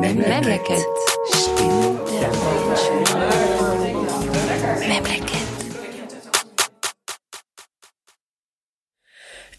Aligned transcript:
Memleket. 0.00 0.84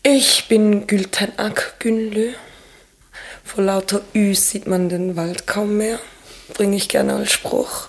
Ich 0.04 0.48
bin 0.48 0.88
Gülten 0.88 1.34
Ak 1.38 1.76
Günlü. 1.80 2.34
Vor 3.44 3.64
lauter 3.64 4.02
Ü 4.14 4.36
sieht 4.36 4.68
man 4.68 4.90
den 4.90 5.18
Wald 5.18 5.48
kaum 5.48 5.78
mehr. 5.78 6.00
Bringe 6.54 6.78
ich 6.78 6.88
gerne 6.88 7.16
als 7.16 7.32
Spruch. 7.32 7.88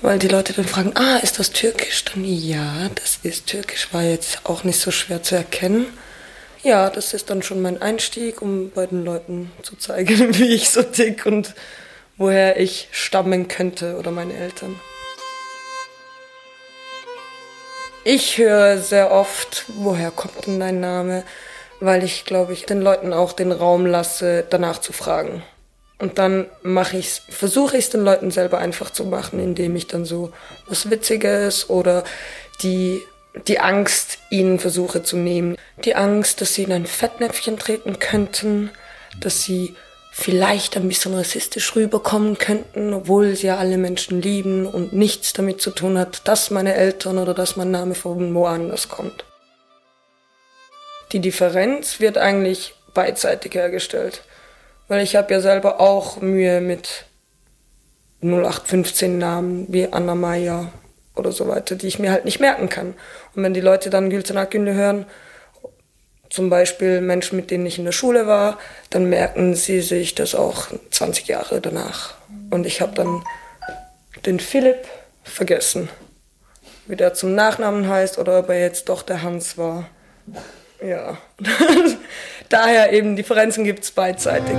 Weil 0.00 0.18
die 0.18 0.28
Leute 0.28 0.52
dann 0.52 0.64
fragen, 0.64 0.92
ah, 0.94 1.16
ist 1.16 1.38
das 1.38 1.50
türkisch? 1.50 2.04
Dann 2.04 2.24
ja, 2.24 2.88
das 2.94 3.18
ist 3.22 3.46
türkisch. 3.46 3.88
War 3.92 4.02
jetzt 4.02 4.40
auch 4.44 4.62
nicht 4.62 4.78
so 4.78 4.90
schwer 4.90 5.22
zu 5.22 5.34
erkennen. 5.34 5.86
Ja, 6.62 6.90
das 6.90 7.14
ist 7.14 7.30
dann 7.30 7.42
schon 7.42 7.62
mein 7.62 7.80
Einstieg, 7.80 8.42
um 8.42 8.70
bei 8.70 8.86
den 8.86 9.04
Leuten 9.04 9.52
zu 9.62 9.76
zeigen, 9.76 10.34
wie 10.38 10.54
ich 10.54 10.70
so 10.70 10.82
tick 10.82 11.24
und 11.26 11.54
woher 12.16 12.58
ich 12.58 12.88
stammen 12.90 13.46
könnte 13.48 13.96
oder 13.96 14.10
meine 14.10 14.34
Eltern. 14.34 14.78
Ich 18.04 18.38
höre 18.38 18.78
sehr 18.78 19.12
oft, 19.12 19.66
woher 19.68 20.10
kommt 20.10 20.46
denn 20.46 20.58
dein 20.58 20.80
Name? 20.80 21.24
Weil 21.80 22.02
ich, 22.02 22.24
glaube 22.24 22.54
ich, 22.54 22.64
den 22.64 22.80
Leuten 22.80 23.12
auch 23.12 23.32
den 23.32 23.52
Raum 23.52 23.86
lasse, 23.86 24.44
danach 24.48 24.80
zu 24.80 24.92
fragen. 24.92 25.42
Und 25.98 26.18
dann 26.18 26.46
mache 26.62 26.96
ich's, 26.96 27.22
versuche 27.28 27.76
ich 27.76 27.84
es 27.84 27.90
den 27.90 28.02
Leuten 28.02 28.30
selber 28.30 28.58
einfach 28.58 28.90
zu 28.90 29.04
machen, 29.04 29.40
indem 29.40 29.76
ich 29.76 29.88
dann 29.88 30.04
so 30.04 30.32
was 30.66 30.90
Witziges 30.90 31.70
oder 31.70 32.04
die, 32.62 33.02
die 33.46 33.60
Angst 33.60 34.18
ihnen 34.30 34.58
versuche 34.58 35.02
zu 35.02 35.16
nehmen. 35.16 35.56
Die 35.84 35.94
Angst, 35.94 36.40
dass 36.40 36.54
sie 36.54 36.64
in 36.64 36.72
ein 36.72 36.86
Fettnäpfchen 36.86 37.58
treten 37.58 37.98
könnten, 37.98 38.70
dass 39.20 39.42
sie 39.42 39.74
vielleicht 40.10 40.76
ein 40.76 40.88
bisschen 40.88 41.14
rassistisch 41.14 41.76
rüberkommen 41.76 42.38
könnten, 42.38 42.92
obwohl 42.92 43.36
sie 43.36 43.46
ja 43.46 43.56
alle 43.58 43.78
Menschen 43.78 44.20
lieben 44.20 44.66
und 44.66 44.92
nichts 44.92 45.32
damit 45.32 45.60
zu 45.60 45.70
tun 45.70 45.96
hat, 45.96 46.26
dass 46.26 46.50
meine 46.50 46.74
Eltern 46.74 47.18
oder 47.18 47.34
dass 47.34 47.56
mein 47.56 47.70
Name 47.70 47.94
von 47.94 48.34
woanders 48.34 48.88
kommt. 48.88 49.24
Die 51.12 51.20
Differenz 51.20 52.00
wird 52.00 52.18
eigentlich 52.18 52.74
beidseitig 52.94 53.54
hergestellt. 53.54 54.22
Weil 54.88 55.02
ich 55.02 55.16
habe 55.16 55.32
ja 55.32 55.40
selber 55.40 55.80
auch 55.80 56.20
Mühe 56.20 56.60
mit 56.60 57.04
0815 58.22 59.18
Namen 59.18 59.66
wie 59.68 59.86
Anna 59.92 60.14
Maya 60.14 60.72
oder 61.18 61.32
so 61.32 61.48
weiter, 61.48 61.74
die 61.76 61.86
ich 61.86 61.98
mir 61.98 62.10
halt 62.10 62.24
nicht 62.24 62.40
merken 62.40 62.68
kann. 62.68 62.94
Und 63.34 63.42
wenn 63.42 63.54
die 63.54 63.60
Leute 63.60 63.90
dann 63.90 64.10
Günde 64.10 64.74
hören, 64.74 65.06
zum 66.30 66.50
Beispiel 66.50 67.00
Menschen, 67.00 67.36
mit 67.36 67.50
denen 67.50 67.66
ich 67.66 67.78
in 67.78 67.84
der 67.84 67.92
Schule 67.92 68.26
war, 68.26 68.58
dann 68.90 69.08
merken 69.08 69.54
sie 69.54 69.80
sich 69.80 70.14
das 70.14 70.34
auch 70.34 70.68
20 70.90 71.26
Jahre 71.26 71.60
danach. 71.60 72.14
Und 72.50 72.66
ich 72.66 72.80
habe 72.80 72.94
dann 72.94 73.22
den 74.26 74.40
Philipp 74.40 74.86
vergessen, 75.24 75.88
wie 76.86 76.96
der 76.96 77.14
zum 77.14 77.34
Nachnamen 77.34 77.88
heißt 77.88 78.18
oder 78.18 78.38
ob 78.40 78.48
er 78.48 78.60
jetzt 78.60 78.88
doch 78.88 79.02
der 79.02 79.22
Hans 79.22 79.56
war. 79.56 79.88
Ja, 80.84 81.18
daher 82.48 82.92
eben 82.92 83.16
Differenzen 83.16 83.64
gibt 83.64 83.84
es 83.84 83.90
beidseitig. 83.90 84.56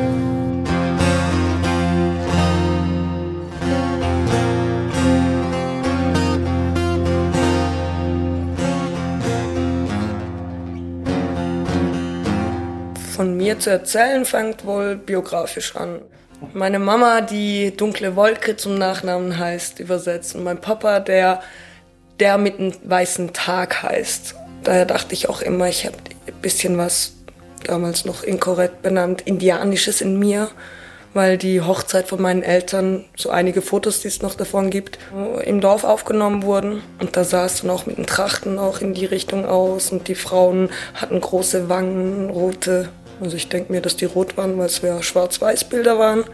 Von 13.19 13.35
mir 13.35 13.59
zu 13.59 13.69
erzählen 13.69 14.23
fängt 14.23 14.63
wohl 14.63 14.95
biografisch 14.95 15.75
an. 15.75 15.99
Meine 16.53 16.79
Mama, 16.79 17.19
die 17.19 17.75
dunkle 17.75 18.15
Wolke 18.15 18.55
zum 18.55 18.77
Nachnamen 18.77 19.37
heißt, 19.37 19.81
übersetzt. 19.81 20.35
Und 20.35 20.45
mein 20.45 20.61
Papa, 20.61 21.01
der 21.01 21.41
der 22.21 22.37
mit 22.37 22.59
einem 22.59 22.73
weißen 22.85 23.33
Tag 23.33 23.83
heißt. 23.83 24.35
Daher 24.63 24.85
dachte 24.85 25.13
ich 25.15 25.27
auch 25.27 25.41
immer, 25.41 25.67
ich 25.67 25.85
habe 25.85 25.97
ein 26.27 26.41
bisschen 26.41 26.77
was 26.77 27.11
damals 27.65 28.05
noch 28.05 28.23
inkorrekt 28.23 28.83
benannt, 28.83 29.23
Indianisches 29.25 29.99
in 29.99 30.17
mir, 30.17 30.47
weil 31.13 31.37
die 31.37 31.59
Hochzeit 31.59 32.07
von 32.07 32.21
meinen 32.21 32.43
Eltern, 32.43 33.03
so 33.17 33.31
einige 33.31 33.61
Fotos, 33.61 33.99
die 33.99 34.07
es 34.07 34.21
noch 34.21 34.35
davon 34.35 34.69
gibt, 34.69 34.97
im 35.43 35.59
Dorf 35.59 35.83
aufgenommen 35.83 36.43
wurden. 36.43 36.83
Und 36.99 37.17
da 37.17 37.25
sah 37.25 37.45
es 37.45 37.59
dann 37.59 37.69
auch 37.69 37.85
mit 37.85 37.97
den 37.97 38.05
Trachten 38.05 38.59
auch 38.59 38.79
in 38.79 38.93
die 38.93 39.05
Richtung 39.05 39.45
aus 39.45 39.91
und 39.91 40.07
die 40.07 40.15
Frauen 40.15 40.69
hatten 40.93 41.19
große 41.19 41.67
Wangen, 41.67 42.29
rote. 42.29 42.87
Also 43.21 43.35
ich 43.35 43.49
denke 43.49 43.71
mir, 43.71 43.81
dass 43.81 43.95
die 43.95 44.05
rot 44.05 44.37
waren, 44.37 44.57
weil 44.57 44.67
es 44.67 44.81
ja 44.81 45.01
Schwarz-Weiß-Bilder 45.01 45.99
waren. 45.99 46.25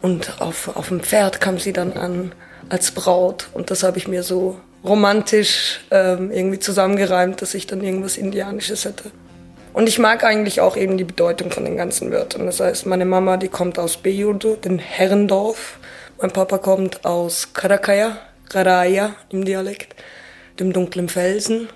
Und 0.00 0.40
auf, 0.40 0.76
auf 0.76 0.88
dem 0.88 1.00
Pferd 1.00 1.40
kam 1.40 1.58
sie 1.58 1.72
dann 1.72 1.94
an 1.94 2.32
als 2.68 2.92
Braut. 2.92 3.48
Und 3.52 3.70
das 3.70 3.82
habe 3.82 3.98
ich 3.98 4.06
mir 4.06 4.22
so 4.22 4.60
romantisch 4.84 5.80
ähm, 5.90 6.30
irgendwie 6.30 6.58
zusammengereimt, 6.58 7.42
dass 7.42 7.54
ich 7.54 7.66
dann 7.66 7.82
irgendwas 7.82 8.16
Indianisches 8.16 8.84
hätte. 8.84 9.10
Und 9.72 9.88
ich 9.88 9.98
mag 9.98 10.24
eigentlich 10.24 10.60
auch 10.60 10.76
eben 10.76 10.96
die 10.96 11.04
Bedeutung 11.04 11.50
von 11.50 11.64
den 11.64 11.76
ganzen 11.76 12.10
Wörtern. 12.10 12.46
Das 12.46 12.60
heißt, 12.60 12.86
meine 12.86 13.04
Mama, 13.04 13.36
die 13.36 13.48
kommt 13.48 13.78
aus 13.78 13.96
Bejudo, 13.96 14.56
dem 14.56 14.78
Herrendorf. 14.78 15.78
Mein 16.20 16.32
Papa 16.32 16.58
kommt 16.58 17.04
aus 17.04 17.52
Karakaya, 17.52 18.18
Karaya 18.48 19.14
im 19.30 19.44
Dialekt, 19.44 19.94
dem 20.58 20.72
dunklen 20.72 21.08
Felsen. 21.08 21.68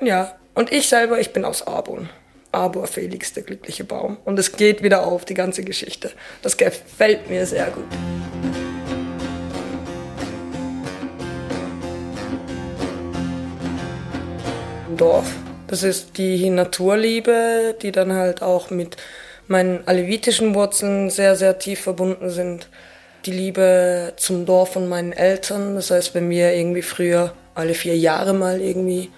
Ja, 0.00 0.36
und 0.54 0.72
ich 0.72 0.88
selber, 0.88 1.20
ich 1.20 1.32
bin 1.32 1.44
aus 1.44 1.66
Arbon. 1.66 2.08
Arbor 2.52 2.86
Felix, 2.86 3.32
der 3.32 3.42
glückliche 3.42 3.84
Baum. 3.84 4.16
Und 4.24 4.38
es 4.38 4.52
geht 4.52 4.82
wieder 4.82 5.06
auf, 5.06 5.24
die 5.24 5.34
ganze 5.34 5.62
Geschichte. 5.64 6.10
Das 6.42 6.56
gefällt 6.56 7.28
mir 7.28 7.46
sehr 7.46 7.66
gut. 7.70 7.84
Dorf. 14.96 15.32
Das 15.68 15.82
ist 15.82 16.16
die 16.16 16.48
Naturliebe, 16.50 17.76
die 17.82 17.92
dann 17.92 18.12
halt 18.12 18.42
auch 18.42 18.70
mit 18.70 18.96
meinen 19.46 19.86
alevitischen 19.86 20.54
Wurzeln 20.54 21.10
sehr, 21.10 21.36
sehr 21.36 21.58
tief 21.58 21.80
verbunden 21.80 22.30
sind. 22.30 22.68
Die 23.26 23.32
Liebe 23.32 24.12
zum 24.16 24.46
Dorf 24.46 24.72
von 24.72 24.88
meinen 24.88 25.12
Eltern. 25.12 25.74
Das 25.74 25.90
heißt, 25.90 26.14
wenn 26.14 26.30
wir 26.30 26.54
irgendwie 26.54 26.82
früher 26.82 27.32
alle 27.54 27.74
vier 27.74 27.96
Jahre 27.96 28.32
mal 28.32 28.60
irgendwie 28.60 29.10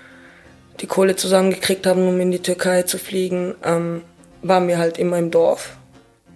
die 0.80 0.86
Kohle 0.86 1.16
zusammengekriegt 1.16 1.86
haben, 1.86 2.06
um 2.06 2.20
in 2.20 2.30
die 2.30 2.40
Türkei 2.40 2.82
zu 2.82 2.98
fliegen, 2.98 3.54
ähm, 3.64 4.02
waren 4.42 4.68
wir 4.68 4.78
halt 4.78 4.98
immer 4.98 5.18
im 5.18 5.30
Dorf. 5.30 5.76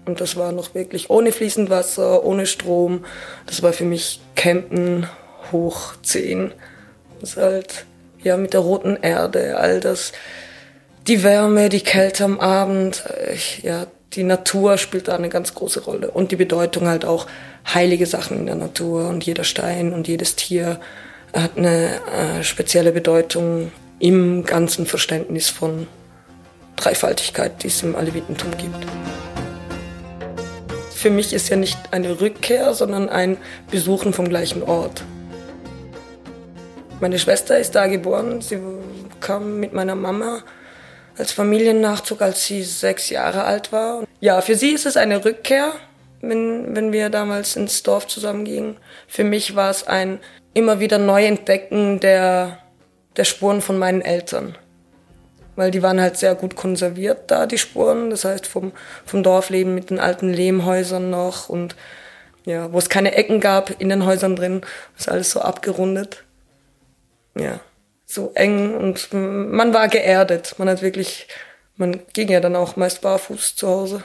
Und 0.04 0.20
das 0.20 0.36
war 0.36 0.52
noch 0.52 0.74
wirklich 0.74 1.08
ohne 1.08 1.32
fließend 1.32 1.70
Wasser, 1.70 2.24
ohne 2.24 2.46
Strom. 2.46 3.04
Das 3.46 3.62
war 3.62 3.72
für 3.72 3.84
mich 3.84 4.20
Campen 4.34 5.08
hoch 5.50 5.94
10. 6.02 6.52
Das 7.20 7.30
ist 7.30 7.36
halt 7.38 7.86
ja, 8.22 8.36
mit 8.36 8.52
der 8.52 8.60
roten 8.60 8.96
Erde, 9.00 9.56
all 9.58 9.80
das, 9.80 10.12
die 11.06 11.22
Wärme, 11.22 11.68
die 11.68 11.82
Kälte 11.82 12.24
am 12.24 12.40
Abend, 12.40 13.04
ich, 13.32 13.62
ja, 13.62 13.86
die 14.14 14.24
Natur 14.24 14.78
spielt 14.78 15.08
da 15.08 15.16
eine 15.16 15.28
ganz 15.28 15.54
große 15.54 15.84
Rolle 15.84 16.10
und 16.10 16.32
die 16.32 16.36
Bedeutung 16.36 16.86
halt 16.86 17.04
auch 17.04 17.26
heilige 17.72 18.06
Sachen 18.06 18.38
in 18.38 18.46
der 18.46 18.54
Natur 18.54 19.08
und 19.08 19.24
jeder 19.24 19.44
Stein 19.44 19.92
und 19.92 20.08
jedes 20.08 20.36
Tier 20.36 20.80
hat 21.34 21.56
eine 21.56 22.00
äh, 22.38 22.44
spezielle 22.44 22.92
Bedeutung 22.92 23.72
im 24.04 24.44
ganzen 24.44 24.84
Verständnis 24.84 25.48
von 25.48 25.86
Dreifaltigkeit, 26.76 27.62
die 27.62 27.68
es 27.68 27.82
im 27.82 27.96
Alevitentum 27.96 28.50
gibt. 28.58 28.76
Für 30.94 31.08
mich 31.08 31.32
ist 31.32 31.48
ja 31.48 31.56
nicht 31.56 31.78
eine 31.90 32.20
Rückkehr, 32.20 32.74
sondern 32.74 33.08
ein 33.08 33.38
Besuchen 33.70 34.12
vom 34.12 34.28
gleichen 34.28 34.62
Ort. 34.62 35.02
Meine 37.00 37.18
Schwester 37.18 37.58
ist 37.58 37.74
da 37.74 37.86
geboren. 37.86 38.42
Sie 38.42 38.58
kam 39.20 39.58
mit 39.58 39.72
meiner 39.72 39.94
Mama 39.94 40.42
als 41.16 41.32
Familiennachzug, 41.32 42.20
als 42.20 42.44
sie 42.44 42.62
sechs 42.62 43.08
Jahre 43.08 43.44
alt 43.44 43.72
war. 43.72 44.04
Ja, 44.20 44.42
für 44.42 44.54
sie 44.54 44.72
ist 44.72 44.84
es 44.84 44.98
eine 44.98 45.24
Rückkehr, 45.24 45.72
wenn, 46.20 46.76
wenn 46.76 46.92
wir 46.92 47.08
damals 47.08 47.56
ins 47.56 47.82
Dorf 47.82 48.06
zusammengingen. 48.06 48.76
Für 49.08 49.24
mich 49.24 49.56
war 49.56 49.70
es 49.70 49.86
ein 49.86 50.18
immer 50.52 50.78
wieder 50.78 50.98
Neuentdecken 50.98 52.00
der, 52.00 52.58
der 53.16 53.24
Spuren 53.24 53.60
von 53.60 53.78
meinen 53.78 54.02
Eltern. 54.02 54.56
Weil 55.56 55.70
die 55.70 55.82
waren 55.82 56.00
halt 56.00 56.16
sehr 56.16 56.34
gut 56.34 56.56
konserviert 56.56 57.30
da, 57.30 57.46
die 57.46 57.58
Spuren. 57.58 58.10
Das 58.10 58.24
heißt, 58.24 58.46
vom, 58.46 58.72
vom 59.06 59.22
Dorfleben 59.22 59.74
mit 59.74 59.90
den 59.90 60.00
alten 60.00 60.32
Lehmhäusern 60.32 61.10
noch 61.10 61.48
und 61.48 61.76
ja, 62.44 62.72
wo 62.72 62.78
es 62.78 62.88
keine 62.88 63.14
Ecken 63.14 63.40
gab 63.40 63.80
in 63.80 63.88
den 63.88 64.04
Häusern 64.04 64.36
drin, 64.36 64.62
ist 64.98 65.08
alles 65.08 65.30
so 65.30 65.40
abgerundet 65.40 66.24
ja, 67.38 67.60
so 68.06 68.32
eng 68.34 68.74
und 68.74 69.12
man 69.12 69.74
war 69.74 69.88
geerdet. 69.88 70.54
Man 70.58 70.68
hat 70.68 70.82
wirklich, 70.82 71.28
man 71.76 72.00
ging 72.12 72.28
ja 72.28 72.40
dann 72.40 72.56
auch 72.56 72.76
meist 72.76 73.00
barfuß 73.00 73.56
zu 73.56 73.68
Hause. 73.68 74.02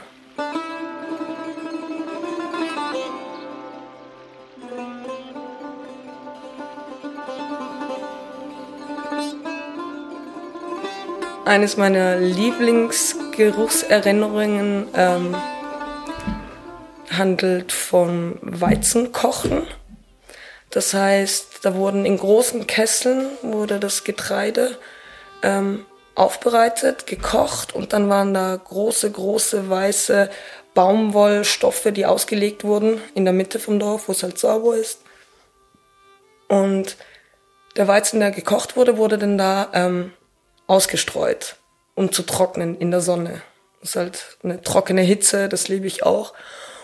Eines 11.50 11.76
meiner 11.76 12.16
Lieblingsgeruchserinnerungen 12.16 14.86
ähm, 14.94 15.36
handelt 17.10 17.72
von 17.72 18.38
Weizenkochen. 18.40 19.66
Das 20.70 20.94
heißt, 20.94 21.64
da 21.64 21.74
wurden 21.74 22.06
in 22.06 22.18
großen 22.18 22.68
Kesseln 22.68 23.26
wurde 23.42 23.80
das 23.80 24.04
Getreide 24.04 24.78
ähm, 25.42 25.84
aufbereitet, 26.14 27.08
gekocht 27.08 27.74
und 27.74 27.92
dann 27.94 28.08
waren 28.08 28.32
da 28.32 28.54
große, 28.54 29.10
große 29.10 29.68
weiße 29.68 30.30
Baumwollstoffe, 30.74 31.88
die 31.90 32.06
ausgelegt 32.06 32.62
wurden 32.62 33.00
in 33.16 33.24
der 33.24 33.34
Mitte 33.34 33.58
vom 33.58 33.80
Dorf, 33.80 34.06
wo 34.06 34.12
es 34.12 34.22
halt 34.22 34.38
sauber 34.38 34.76
ist. 34.76 35.00
Und 36.46 36.96
der 37.74 37.88
Weizen, 37.88 38.20
der 38.20 38.30
gekocht 38.30 38.76
wurde, 38.76 38.98
wurde 38.98 39.18
dann 39.18 39.36
da 39.36 39.68
ähm, 39.72 40.12
ausgestreut, 40.70 41.56
um 41.94 42.12
zu 42.12 42.22
trocknen 42.22 42.78
in 42.78 42.90
der 42.90 43.00
Sonne. 43.00 43.42
Das 43.80 43.90
ist 43.90 43.96
halt 43.96 44.38
eine 44.42 44.62
trockene 44.62 45.02
Hitze, 45.02 45.48
das 45.48 45.68
liebe 45.68 45.86
ich 45.86 46.04
auch. 46.04 46.32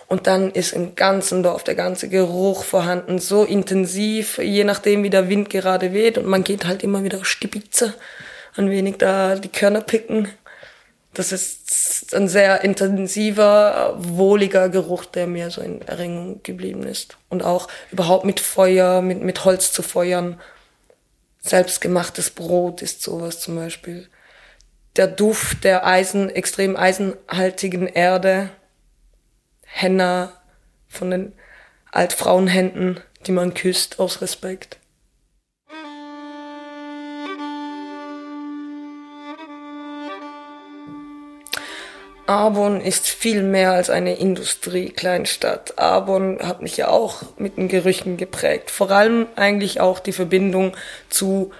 Und 0.09 0.27
dann 0.27 0.51
ist 0.51 0.73
im 0.73 0.95
ganzen 0.95 1.43
Dorf 1.43 1.65
der 1.65 1.75
ganze 1.75 2.09
Geruch 2.09 2.65
vorhanden, 2.65 3.19
so 3.19 3.45
intensiv, 3.45 4.39
je 4.39 4.65
nachdem 4.65 5.03
wie 5.03 5.11
der 5.11 5.29
Wind 5.29 5.51
gerade 5.51 5.93
weht. 5.93 6.19
Und 6.19 6.27
man 6.27 6.45
geht 6.45 6.67
halt 6.67 6.83
immer 6.83 7.03
wieder 7.03 7.25
stibitze, 7.25 7.95
ein 8.57 8.71
wenig 8.71 8.99
da 8.99 9.37
die 9.37 9.49
Körner 9.49 9.81
picken. 9.81 10.29
Das 11.15 11.33
ist 11.33 12.15
ein 12.15 12.29
sehr 12.29 12.63
intensiver, 12.63 13.95
wohliger 13.99 14.69
Geruch, 14.69 15.07
der 15.07 15.27
mir 15.27 15.51
so 15.51 15.61
in 15.61 15.83
Erinnerung 15.83 16.41
geblieben 16.43 16.85
ist. 16.85 17.17
Und 17.29 17.43
auch 17.43 17.69
überhaupt 17.91 18.25
mit 18.25 18.39
Feuer, 18.39 19.01
mit, 19.01 19.23
mit 19.23 19.45
Holz 19.45 19.73
zu 19.73 19.83
feuern. 19.83 20.41
Selbstgemachtes 21.47 22.31
Brot 22.31 22.83
ist 22.83 23.03
sowas 23.03 23.41
zum 23.41 23.57
Beispiel. 23.57 24.09
Der 24.97 25.07
Duft 25.07 25.65
der 25.65 25.87
Eisen, 25.87 26.31
extrem 26.31 26.77
eisenhaltigen 26.77 27.87
Erde, 27.87 28.51
Henna 29.63 30.33
von 30.89 31.11
den 31.11 31.33
Altfrauenhänden, 31.93 33.01
die 33.27 33.33
man 33.33 33.55
küsst 33.55 33.99
aus 33.99 34.21
Respekt. 34.21 34.79
Arbon 42.27 42.81
ist 42.81 43.07
viel 43.07 43.43
mehr 43.43 43.73
als 43.73 43.89
eine 43.89 44.17
Industriekleinstadt. 44.17 45.79
Arbon 45.79 46.41
hat 46.41 46.61
mich 46.61 46.77
ja 46.77 46.89
auch 46.89 47.23
mit 47.39 47.57
den 47.57 47.69
Gerüchen 47.69 48.17
geprägt. 48.17 48.71
Vor 48.71 48.91
allem 48.91 49.27
eigentlich 49.37 49.81
auch 49.81 50.01
die 50.01 50.13
Verbindung 50.13 50.73
zu 51.09 51.53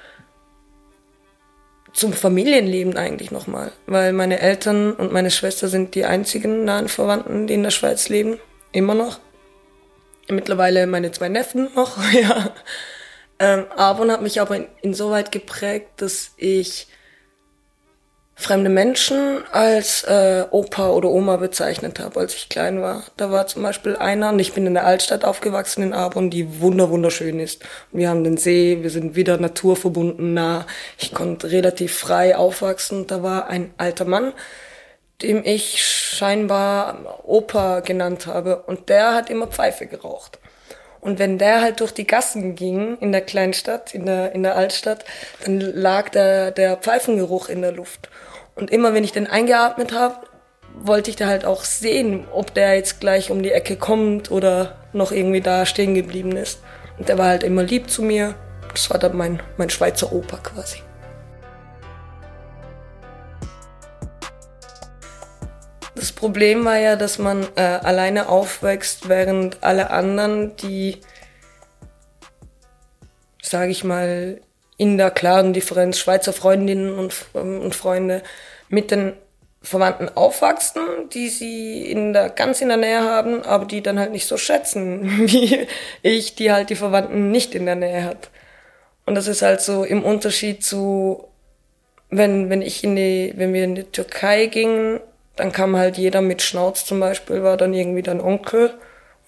zum 1.93 2.13
Familienleben 2.13 2.99
eigentlich 2.99 3.31
nochmal, 3.31 3.73
weil 3.87 4.13
meine 4.13 4.41
Eltern 4.41 4.93
und 4.93 5.15
meine 5.15 5.31
Schwester 5.31 5.69
sind 5.69 5.95
die 5.95 6.05
einzigen 6.05 6.65
nahen 6.65 6.89
Verwandten, 6.89 7.47
die 7.47 7.55
in 7.55 7.63
der 7.63 7.71
Schweiz 7.71 8.11
leben, 8.11 8.39
immer 8.71 8.95
noch. 8.95 9.19
Mittlerweile 10.29 10.87
meine 10.87 11.11
zwei 11.13 11.31
Neffen 11.31 11.71
noch, 11.75 11.97
ja. 12.13 12.53
Ähm, 13.39 13.65
Arbon 13.75 14.11
hat 14.11 14.21
mich 14.21 14.43
aber 14.43 14.57
in, 14.57 14.67
insoweit 14.83 15.33
geprägt, 15.33 15.89
dass 15.97 16.33
ich 16.37 16.87
fremde 18.39 18.69
Menschen 18.69 19.43
als 19.51 20.05
äh, 20.05 20.45
Opa 20.51 20.91
oder 20.91 21.09
Oma 21.09 21.39
bezeichnet 21.39 21.99
habe, 21.99 22.21
als 22.21 22.35
ich 22.35 22.51
klein 22.51 22.83
war. 22.83 23.03
Da 23.17 23.31
war 23.31 23.47
zum 23.47 23.63
Beispiel 23.63 23.97
einer, 23.97 24.29
und 24.29 24.39
ich 24.39 24.53
bin 24.53 24.67
in 24.67 24.75
der 24.75 24.85
Altstadt 24.85 25.25
aufgewachsen 25.25 25.83
in 25.83 25.95
Arbon, 25.95 26.29
die 26.29 26.61
wunder 26.61 26.91
wunderschön 26.91 27.41
ist. 27.41 27.65
Wir 27.93 28.11
haben 28.11 28.25
den 28.25 28.37
See, 28.37 28.79
wir 28.83 28.91
sind 28.91 29.17
wieder 29.17 29.39
naturverbunden 29.39 30.35
nah. 30.35 30.67
Ich 30.99 31.15
konnte 31.15 31.51
relativ 31.51 31.97
frei 31.99 32.37
aufwachsen. 32.37 33.07
Da 33.07 33.23
war 33.23 33.49
ein 33.49 33.73
alter 33.79 34.05
Mann, 34.05 34.35
dem 35.23 35.43
ich 35.43 35.83
scheinbar 35.83 37.23
Opa 37.25 37.81
genannt 37.81 38.27
habe, 38.27 38.65
und 38.67 38.91
der 38.91 39.15
hat 39.15 39.31
immer 39.31 39.47
Pfeife 39.47 39.87
geraucht. 39.87 40.39
Und 41.01 41.19
wenn 41.19 41.39
der 41.39 41.63
halt 41.63 41.81
durch 41.81 41.93
die 41.93 42.07
Gassen 42.07 42.55
ging 42.55 42.99
in 42.99 43.13
der 43.13 43.21
Kleinstadt, 43.21 43.95
in 43.95 44.07
der, 44.07 44.33
in 44.33 44.43
der 44.43 44.57
Altstadt, 44.57 45.05
dann 45.45 45.61
lag 45.61 46.09
der, 46.11 46.51
der 46.51 46.77
Pfeifengeruch 46.77 47.49
in 47.49 47.63
der 47.63 47.73
Luft. 47.73 48.11
Und 48.57 48.71
immer 48.71 48.95
wenn 48.95 49.05
ich 49.05 49.13
den 49.13 49.27
eingeatmet 49.27 49.93
habe, 49.93 50.17
wollte 50.75 51.11
ich 51.11 51.17
da 51.17 51.27
halt 51.27 51.45
auch 51.45 51.65
sehen, 51.65 52.27
ob 52.33 52.55
der 52.55 52.75
jetzt 52.75 53.01
gleich 53.01 53.31
um 53.31 53.43
die 53.43 53.53
Ecke 53.53 53.77
kommt 53.77 54.31
oder 54.31 54.79
noch 54.95 55.13
irgendwie 55.13 55.43
da 55.43 55.67
stehen 55.67 55.95
geblieben 55.95 56.33
ist. 56.33 56.61
Und 56.99 57.09
der 57.09 57.19
war 57.19 57.27
halt 57.27 57.43
immer 57.43 57.63
lieb 57.63 57.91
zu 57.91 58.03
mir. 58.03 58.35
Das 58.73 58.89
war 58.91 58.99
dann 58.99 59.15
mein, 59.15 59.43
mein 59.59 59.69
Schweizer 59.69 60.11
Opa 60.11 60.39
quasi. 60.39 60.79
Das 65.95 66.13
Problem 66.13 66.65
war 66.65 66.79
ja, 66.79 66.97
dass 66.97 67.19
man 67.19 67.47
äh, 67.57 67.61
alleine 67.61 68.31
aufwächst, 68.31 69.09
während 69.09 69.63
alle 69.63 69.91
anderen, 69.91 70.57
die, 70.57 71.03
sage 73.43 73.71
ich 73.71 73.85
mal, 73.85 74.41
in 74.77 74.99
der 74.99 75.11
klaren 75.11 75.53
Differenz 75.53 75.99
Schweizer 75.99 76.33
Freundinnen 76.33 76.99
und, 76.99 77.15
ähm, 77.35 77.61
und 77.61 77.75
Freunde 77.75 78.23
mit 78.69 78.91
den 78.91 79.15
Verwandten 79.63 80.09
aufwachsen, 80.15 81.09
die 81.13 81.29
sie 81.29 81.91
in 81.91 82.13
der, 82.13 82.31
ganz 82.31 82.61
in 82.61 82.69
der 82.69 82.77
Nähe 82.77 83.03
haben, 83.03 83.43
aber 83.43 83.65
die 83.65 83.83
dann 83.83 83.99
halt 83.99 84.13
nicht 84.13 84.27
so 84.27 84.37
schätzen, 84.37 85.03
wie 85.29 85.67
ich, 86.03 86.35
die 86.35 86.53
halt 86.53 86.71
die 86.71 86.77
Verwandten 86.77 87.31
nicht 87.31 87.55
in 87.55 87.67
der 87.67 87.75
Nähe 87.75 88.05
hat. 88.05 88.31
Und 89.07 89.15
das 89.15 89.27
ist 89.27 89.43
halt 89.43 89.61
so 89.61 89.85
im 89.85 90.05
Unterschied 90.05 90.65
zu, 90.65 91.29
wenn, 92.11 92.51
wenn 92.51 92.63
ich 92.63 92.85
in 92.85 92.97
die, 92.97 93.33
wenn 93.37 93.53
wir 93.53 93.65
in 93.65 93.75
die 93.75 93.85
Türkei 93.85 94.47
gingen, 94.47 95.01
dann 95.37 95.53
kam 95.53 95.77
halt 95.77 95.97
jeder 95.97 96.23
mit 96.23 96.43
Schnauz 96.43 96.85
zum 96.85 97.01
Beispiel, 97.01 97.43
war 97.43 97.57
dann 97.57 97.75
irgendwie 97.75 98.03
dein 98.03 98.21
Onkel 98.21 98.75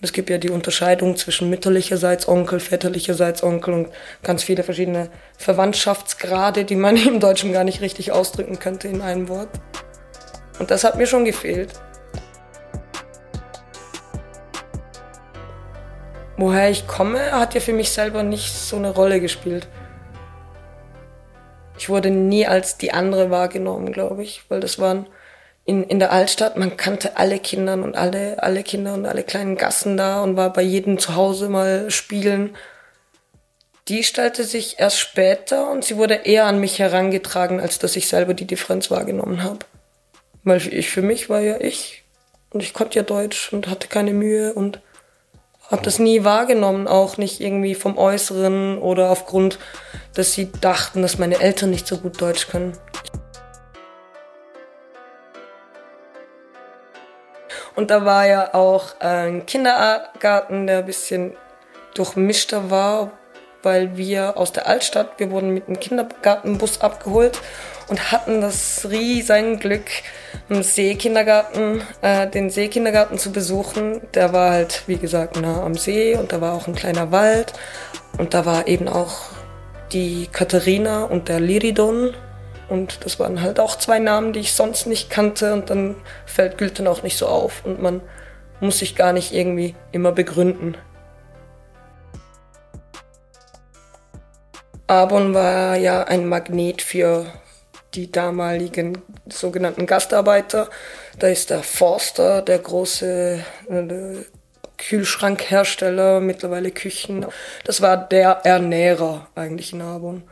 es 0.00 0.12
gibt 0.12 0.30
ja 0.30 0.38
die 0.38 0.50
Unterscheidung 0.50 1.16
zwischen 1.16 1.50
mütterlicherseits 1.50 2.28
Onkel, 2.28 2.60
väterlicherseits 2.60 3.42
Onkel 3.42 3.74
und 3.74 3.88
ganz 4.22 4.44
viele 4.44 4.62
verschiedene 4.62 5.10
Verwandtschaftsgrade, 5.36 6.64
die 6.64 6.76
man 6.76 6.96
im 7.08 7.18
Deutschen 7.18 7.52
gar 7.52 7.64
nicht 7.64 7.80
richtig 7.80 8.12
ausdrücken 8.12 8.58
könnte 8.60 8.86
in 8.88 9.00
einem 9.00 9.28
Wort. 9.28 9.48
Und 10.60 10.70
das 10.70 10.84
hat 10.84 10.96
mir 10.96 11.06
schon 11.06 11.24
gefehlt. 11.24 11.72
Woher 16.36 16.70
ich 16.70 16.86
komme, 16.86 17.32
hat 17.32 17.54
ja 17.54 17.60
für 17.60 17.72
mich 17.72 17.90
selber 17.90 18.22
nicht 18.22 18.54
so 18.54 18.76
eine 18.76 18.90
Rolle 18.90 19.20
gespielt. 19.20 19.66
Ich 21.76 21.88
wurde 21.88 22.10
nie 22.10 22.46
als 22.46 22.78
die 22.78 22.92
andere 22.92 23.30
wahrgenommen, 23.30 23.92
glaube 23.92 24.22
ich, 24.22 24.42
weil 24.48 24.60
das 24.60 24.78
waren 24.78 25.08
in, 25.68 25.84
in 25.84 25.98
der 25.98 26.12
Altstadt, 26.12 26.56
man 26.56 26.78
kannte 26.78 27.18
alle 27.18 27.38
Kinder 27.38 27.74
und 27.74 27.94
alle, 27.94 28.42
alle 28.42 28.62
Kinder 28.62 28.94
und 28.94 29.04
alle 29.04 29.22
kleinen 29.22 29.56
Gassen 29.56 29.98
da 29.98 30.22
und 30.22 30.34
war 30.34 30.50
bei 30.50 30.62
jedem 30.62 30.98
zu 30.98 31.14
Hause 31.14 31.50
mal 31.50 31.90
spielen. 31.90 32.56
Die 33.86 34.02
stellte 34.02 34.44
sich 34.44 34.78
erst 34.78 34.98
später 34.98 35.70
und 35.70 35.84
sie 35.84 35.98
wurde 35.98 36.14
eher 36.24 36.46
an 36.46 36.58
mich 36.58 36.78
herangetragen, 36.78 37.60
als 37.60 37.78
dass 37.78 37.96
ich 37.96 38.08
selber 38.08 38.32
die 38.32 38.46
Differenz 38.46 38.90
wahrgenommen 38.90 39.42
habe. 39.42 39.58
Weil 40.42 40.66
ich 40.72 40.88
für 40.88 41.02
mich 41.02 41.28
war 41.28 41.40
ja 41.40 41.60
ich 41.60 42.02
und 42.48 42.62
ich 42.62 42.72
konnte 42.72 42.98
ja 42.98 43.02
Deutsch 43.02 43.52
und 43.52 43.68
hatte 43.68 43.88
keine 43.88 44.14
Mühe 44.14 44.54
und 44.54 44.80
habe 45.70 45.82
das 45.82 45.98
nie 45.98 46.24
wahrgenommen, 46.24 46.88
auch 46.88 47.18
nicht 47.18 47.42
irgendwie 47.42 47.74
vom 47.74 47.98
Äußeren 47.98 48.78
oder 48.78 49.10
aufgrund, 49.10 49.58
dass 50.14 50.32
sie 50.32 50.50
dachten, 50.50 51.02
dass 51.02 51.18
meine 51.18 51.40
Eltern 51.40 51.68
nicht 51.68 51.86
so 51.86 51.98
gut 51.98 52.22
Deutsch 52.22 52.48
können. 52.48 52.72
Und 57.78 57.92
da 57.92 58.04
war 58.04 58.26
ja 58.26 58.54
auch 58.54 58.98
ein 58.98 59.46
Kindergarten, 59.46 60.66
der 60.66 60.78
ein 60.78 60.86
bisschen 60.86 61.36
durchmischter 61.94 62.72
war, 62.72 63.12
weil 63.62 63.96
wir 63.96 64.36
aus 64.36 64.50
der 64.50 64.66
Altstadt, 64.66 65.12
wir 65.18 65.30
wurden 65.30 65.54
mit 65.54 65.68
dem 65.68 65.78
Kindergartenbus 65.78 66.80
abgeholt 66.80 67.40
und 67.86 68.10
hatten 68.10 68.40
das 68.40 68.88
riesen 68.90 69.60
Glück, 69.60 69.86
im 70.48 70.64
Seekindergarten, 70.64 71.82
äh, 72.02 72.26
den 72.26 72.50
Seekindergarten 72.50 73.16
zu 73.16 73.30
besuchen. 73.30 74.00
Der 74.12 74.32
war 74.32 74.50
halt, 74.50 74.82
wie 74.88 74.96
gesagt, 74.96 75.40
nah 75.40 75.62
am 75.62 75.74
See 75.74 76.16
und 76.16 76.32
da 76.32 76.40
war 76.40 76.54
auch 76.54 76.66
ein 76.66 76.74
kleiner 76.74 77.12
Wald 77.12 77.52
und 78.18 78.34
da 78.34 78.44
war 78.44 78.66
eben 78.66 78.88
auch 78.88 79.18
die 79.92 80.28
Katharina 80.32 81.04
und 81.04 81.28
der 81.28 81.38
Liridon 81.38 82.12
und 82.68 83.04
das 83.04 83.18
waren 83.18 83.40
halt 83.40 83.60
auch 83.60 83.76
zwei 83.76 83.98
Namen, 83.98 84.32
die 84.32 84.40
ich 84.40 84.52
sonst 84.52 84.86
nicht 84.86 85.10
kannte 85.10 85.52
und 85.52 85.70
dann 85.70 85.96
fällt 86.26 86.58
Gülten 86.58 86.86
auch 86.86 87.02
nicht 87.02 87.16
so 87.16 87.26
auf 87.26 87.64
und 87.64 87.80
man 87.80 88.00
muss 88.60 88.78
sich 88.78 88.96
gar 88.96 89.12
nicht 89.12 89.32
irgendwie 89.32 89.74
immer 89.92 90.12
begründen. 90.12 90.76
Arbon 94.86 95.34
war 95.34 95.76
ja 95.76 96.04
ein 96.04 96.26
Magnet 96.26 96.80
für 96.80 97.26
die 97.94 98.10
damaligen 98.10 99.02
sogenannten 99.28 99.86
Gastarbeiter. 99.86 100.70
Da 101.18 101.28
ist 101.28 101.50
der 101.50 101.62
Forster, 101.62 102.42
der 102.42 102.58
große 102.58 103.44
äh, 103.68 104.14
Kühlschrankhersteller, 104.78 106.20
mittlerweile 106.20 106.70
Küchen. 106.70 107.26
Das 107.64 107.82
war 107.82 107.96
der 107.96 108.40
Ernährer 108.44 109.28
eigentlich 109.34 109.72
in 109.72 109.82
Arbon. 109.82 110.22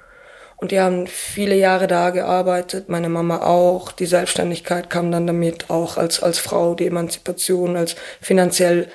Und 0.58 0.70
die 0.70 0.80
haben 0.80 1.06
viele 1.06 1.54
Jahre 1.54 1.86
da 1.86 2.10
gearbeitet, 2.10 2.88
meine 2.88 3.10
Mama 3.10 3.42
auch. 3.42 3.92
Die 3.92 4.06
Selbstständigkeit 4.06 4.88
kam 4.88 5.10
dann 5.10 5.26
damit, 5.26 5.68
auch 5.68 5.98
als, 5.98 6.22
als 6.22 6.38
Frau, 6.38 6.74
die 6.74 6.86
Emanzipation, 6.86 7.76
als 7.76 7.94
finanziell 8.20 8.88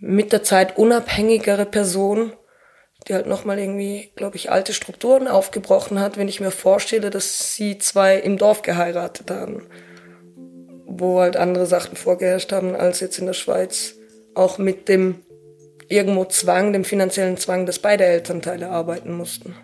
mit 0.00 0.32
der 0.32 0.42
Zeit 0.42 0.76
unabhängigere 0.76 1.66
Person, 1.66 2.32
die 3.06 3.14
halt 3.14 3.26
nochmal 3.26 3.60
irgendwie, 3.60 4.10
glaube 4.16 4.36
ich, 4.36 4.50
alte 4.50 4.74
Strukturen 4.74 5.28
aufgebrochen 5.28 6.00
hat, 6.00 6.16
wenn 6.16 6.28
ich 6.28 6.40
mir 6.40 6.50
vorstelle, 6.50 7.10
dass 7.10 7.54
sie 7.54 7.78
zwei 7.78 8.16
im 8.16 8.36
Dorf 8.36 8.62
geheiratet 8.62 9.30
haben, 9.30 9.68
wo 10.86 11.20
halt 11.20 11.36
andere 11.36 11.66
Sachen 11.66 11.96
vorgeherrscht 11.96 12.50
haben 12.50 12.74
als 12.74 12.98
jetzt 12.98 13.18
in 13.18 13.26
der 13.26 13.32
Schweiz, 13.34 13.94
auch 14.34 14.58
mit 14.58 14.88
dem 14.88 15.22
irgendwo 15.88 16.24
Zwang, 16.24 16.72
dem 16.72 16.84
finanziellen 16.84 17.36
Zwang, 17.36 17.66
dass 17.66 17.78
beide 17.78 18.04
Elternteile 18.04 18.70
arbeiten 18.70 19.12
mussten. 19.12 19.54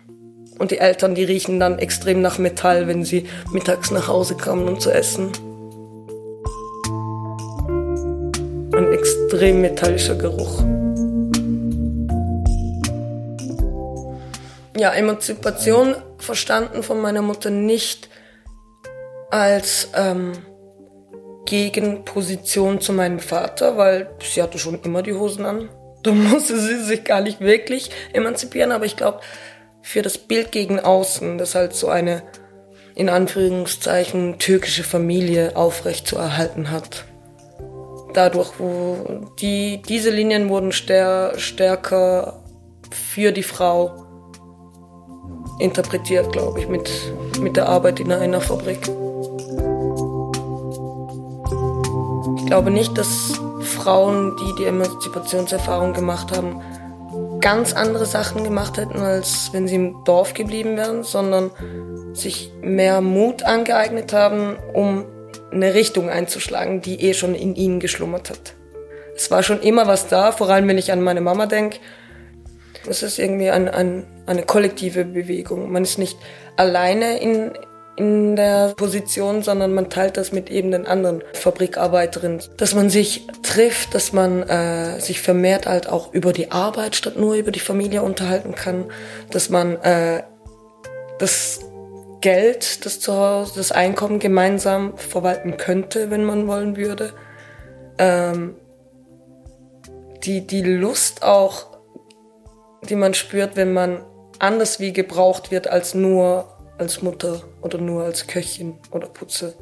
Und 0.59 0.71
die 0.71 0.77
Eltern, 0.77 1.15
die 1.15 1.23
riechen 1.23 1.59
dann 1.59 1.79
extrem 1.79 2.21
nach 2.21 2.37
Metall, 2.37 2.87
wenn 2.87 3.05
sie 3.05 3.25
mittags 3.51 3.91
nach 3.91 4.09
Hause 4.09 4.35
kamen, 4.35 4.67
um 4.67 4.79
zu 4.79 4.91
essen. 4.91 5.31
Ein 8.73 8.93
extrem 8.93 9.61
metallischer 9.61 10.15
Geruch. 10.15 10.61
Ja, 14.77 14.91
Emanzipation 14.91 15.95
verstanden 16.17 16.83
von 16.83 17.01
meiner 17.01 17.21
Mutter 17.21 17.49
nicht 17.49 18.09
als 19.31 19.89
ähm, 19.95 20.33
Gegenposition 21.45 22.81
zu 22.81 22.91
meinem 22.91 23.19
Vater, 23.19 23.77
weil 23.77 24.09
sie 24.21 24.41
hatte 24.41 24.59
schon 24.59 24.81
immer 24.83 25.03
die 25.03 25.13
Hosen 25.13 25.45
an. 25.45 25.69
Da 26.03 26.11
musste 26.13 26.59
sie 26.59 26.83
sich 26.83 27.05
gar 27.05 27.21
nicht 27.21 27.39
wirklich 27.39 27.91
emanzipieren, 28.11 28.71
aber 28.73 28.85
ich 28.85 28.97
glaube, 28.97 29.21
für 29.81 30.01
das 30.01 30.17
Bild 30.17 30.51
gegen 30.51 30.79
außen, 30.79 31.37
das 31.37 31.55
halt 31.55 31.73
so 31.73 31.89
eine 31.89 32.23
in 32.95 33.09
Anführungszeichen 33.09 34.39
türkische 34.39 34.83
Familie 34.83 35.55
aufrecht 35.55 36.07
zu 36.07 36.17
erhalten 36.17 36.69
hat. 36.69 37.05
Dadurch, 38.13 38.51
wo 38.59 39.25
die, 39.39 39.81
diese 39.87 40.09
Linien 40.09 40.49
wurden 40.49 40.71
stär, 40.71 41.33
stärker 41.37 42.43
für 42.91 43.31
die 43.31 43.43
Frau 43.43 44.05
interpretiert, 45.59 46.31
glaube 46.31 46.59
ich, 46.59 46.67
mit, 46.67 46.89
mit 47.39 47.55
der 47.55 47.69
Arbeit 47.69 47.99
in 47.99 48.11
einer 48.11 48.41
Fabrik. 48.41 48.79
Ich 52.37 52.45
glaube 52.45 52.71
nicht, 52.71 52.97
dass 52.97 53.39
Frauen, 53.61 54.35
die 54.37 54.55
die 54.57 54.65
Emanzipationserfahrung 54.65 55.93
gemacht 55.93 56.35
haben, 56.35 56.61
ganz 57.39 57.73
andere 57.73 58.05
Sachen 58.05 58.43
gemacht 58.43 58.77
hätten, 58.77 58.99
als 58.99 59.49
wenn 59.51 59.67
sie 59.67 59.75
im 59.75 60.03
Dorf 60.03 60.33
geblieben 60.33 60.77
wären, 60.77 61.03
sondern 61.03 61.51
sich 62.13 62.51
mehr 62.61 63.01
Mut 63.01 63.43
angeeignet 63.43 64.13
haben, 64.13 64.57
um 64.73 65.05
eine 65.51 65.73
Richtung 65.73 66.09
einzuschlagen, 66.09 66.81
die 66.81 67.01
eh 67.01 67.13
schon 67.13 67.35
in 67.35 67.55
ihnen 67.55 67.79
geschlummert 67.79 68.29
hat. 68.29 68.53
Es 69.15 69.31
war 69.31 69.43
schon 69.43 69.61
immer 69.61 69.87
was 69.87 70.07
da, 70.07 70.31
vor 70.31 70.49
allem 70.49 70.67
wenn 70.67 70.77
ich 70.77 70.91
an 70.91 71.01
meine 71.01 71.21
Mama 71.21 71.45
denke. 71.45 71.79
Es 72.87 73.03
ist 73.03 73.19
irgendwie 73.19 73.49
ein, 73.49 73.67
ein, 73.67 74.07
eine 74.25 74.43
kollektive 74.43 75.03
Bewegung. 75.05 75.71
Man 75.71 75.83
ist 75.83 75.97
nicht 75.97 76.17
alleine 76.55 77.19
in, 77.19 77.51
in 77.99 78.37
der 78.37 78.73
Position, 78.75 79.43
sondern 79.43 79.73
man 79.73 79.89
teilt 79.89 80.15
das 80.15 80.31
mit 80.31 80.49
eben 80.49 80.71
den 80.71 80.87
anderen 80.87 81.21
Fabrikarbeiterinnen. 81.33 82.41
Dass 82.55 82.73
man 82.73 82.89
sich 82.89 83.27
trifft, 83.43 83.93
dass 83.93 84.13
man 84.13 84.43
äh, 84.43 84.99
sich 85.01 85.21
vermehrt 85.21 85.67
halt 85.67 85.89
auch 85.89 86.13
über 86.13 86.31
die 86.31 86.51
Arbeit 86.51 86.95
statt 86.95 87.17
nur 87.17 87.35
über 87.35 87.51
die 87.51 87.59
Familie 87.59 88.01
unterhalten 88.01 88.55
kann, 88.55 88.85
dass 89.31 89.49
man 89.49 89.75
äh, 89.81 90.23
das 91.19 91.59
Geld, 92.21 92.85
das 92.85 93.01
zu 93.01 93.13
Hause, 93.13 93.53
das 93.57 93.73
Einkommen 93.73 94.19
gemeinsam 94.19 94.97
verwalten 94.97 95.57
könnte, 95.57 96.09
wenn 96.09 96.23
man 96.23 96.47
wollen 96.47 96.77
würde. 96.77 97.11
Ähm, 97.97 98.55
die, 100.23 100.47
die 100.47 100.61
Lust 100.61 101.23
auch, 101.23 101.67
die 102.89 102.95
man 102.95 103.13
spürt, 103.13 103.57
wenn 103.57 103.73
man 103.73 104.05
anders 104.39 104.79
wie 104.79 104.93
gebraucht 104.93 105.51
wird 105.51 105.67
als 105.67 105.93
nur 105.93 106.47
als 106.77 107.01
Mutter 107.01 107.41
oder 107.61 107.77
nur 107.77 108.03
als 108.03 108.27
Köchin 108.27 108.77
oder 108.91 109.07
Putze. 109.07 109.55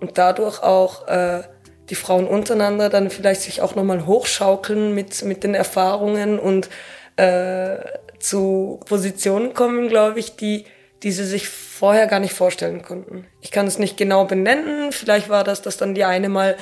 Und 0.00 0.18
dadurch 0.18 0.62
auch 0.62 1.06
äh, 1.08 1.42
die 1.90 1.94
Frauen 1.94 2.26
untereinander 2.26 2.88
dann 2.88 3.10
vielleicht 3.10 3.42
sich 3.42 3.60
auch 3.60 3.74
nochmal 3.74 4.06
hochschaukeln 4.06 4.94
mit, 4.94 5.22
mit 5.22 5.44
den 5.44 5.54
Erfahrungen 5.54 6.38
und 6.38 6.68
äh, 7.16 7.78
zu 8.18 8.80
Positionen 8.86 9.54
kommen, 9.54 9.88
glaube 9.88 10.20
ich, 10.20 10.36
die, 10.36 10.66
die 11.02 11.12
sie 11.12 11.24
sich 11.24 11.48
vorher 11.48 12.06
gar 12.06 12.20
nicht 12.20 12.34
vorstellen 12.34 12.82
konnten. 12.82 13.26
Ich 13.40 13.50
kann 13.50 13.66
es 13.66 13.78
nicht 13.78 13.96
genau 13.96 14.24
benennen. 14.24 14.92
Vielleicht 14.92 15.28
war 15.28 15.44
das, 15.44 15.62
dass 15.62 15.76
dann 15.76 15.94
die 15.94 16.04
eine 16.04 16.28
mal 16.28 16.56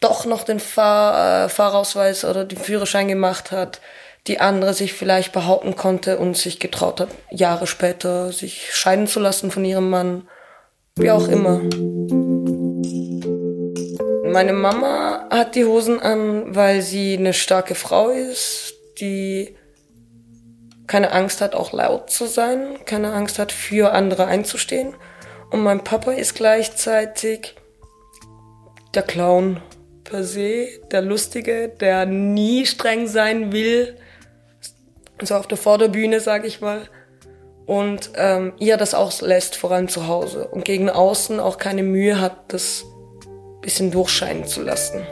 doch 0.00 0.24
noch 0.24 0.42
den 0.44 0.60
Fahr 0.60 1.44
äh, 1.44 1.48
Fahrausweis 1.48 2.24
oder 2.24 2.44
den 2.44 2.58
Führerschein 2.58 3.08
gemacht 3.08 3.52
hat 3.52 3.80
die 4.28 4.40
andere 4.40 4.72
sich 4.72 4.92
vielleicht 4.92 5.32
behaupten 5.32 5.74
konnte 5.74 6.18
und 6.18 6.36
sich 6.36 6.60
getraut 6.60 7.00
hat, 7.00 7.08
Jahre 7.30 7.66
später 7.66 8.32
sich 8.32 8.72
scheiden 8.74 9.06
zu 9.06 9.18
lassen 9.18 9.50
von 9.50 9.64
ihrem 9.64 9.90
Mann. 9.90 10.28
Wie 10.96 11.10
auch 11.10 11.26
immer. 11.26 11.60
Meine 14.30 14.52
Mama 14.52 15.26
hat 15.30 15.54
die 15.54 15.64
Hosen 15.64 16.00
an, 16.00 16.54
weil 16.54 16.82
sie 16.82 17.16
eine 17.16 17.32
starke 17.32 17.74
Frau 17.74 18.10
ist, 18.10 18.74
die 19.00 19.56
keine 20.86 21.12
Angst 21.12 21.40
hat, 21.40 21.54
auch 21.54 21.72
laut 21.72 22.10
zu 22.10 22.26
sein, 22.26 22.78
keine 22.84 23.12
Angst 23.12 23.38
hat, 23.38 23.52
für 23.52 23.92
andere 23.92 24.26
einzustehen. 24.26 24.94
Und 25.50 25.62
mein 25.62 25.82
Papa 25.82 26.12
ist 26.12 26.34
gleichzeitig 26.34 27.54
der 28.94 29.02
Clown 29.02 29.60
per 30.04 30.24
se, 30.24 30.68
der 30.90 31.02
Lustige, 31.02 31.68
der 31.68 32.06
nie 32.06 32.66
streng 32.66 33.06
sein 33.06 33.52
will, 33.52 33.96
so 35.26 35.34
auf 35.34 35.46
der 35.46 35.58
Vorderbühne, 35.58 36.20
sag 36.20 36.44
ich 36.44 36.60
mal. 36.60 36.82
Und 37.66 38.10
ähm, 38.16 38.52
ihr 38.58 38.76
das 38.76 38.94
auch 38.94 39.20
lässt, 39.20 39.56
vor 39.56 39.70
allem 39.70 39.88
zu 39.88 40.08
Hause. 40.08 40.48
Und 40.48 40.64
gegen 40.64 40.90
außen 40.90 41.40
auch 41.40 41.58
keine 41.58 41.82
Mühe 41.82 42.20
hat, 42.20 42.36
das 42.48 42.84
bisschen 43.60 43.90
durchscheinen 43.90 44.44
zu 44.44 44.62
lassen. 44.62 45.06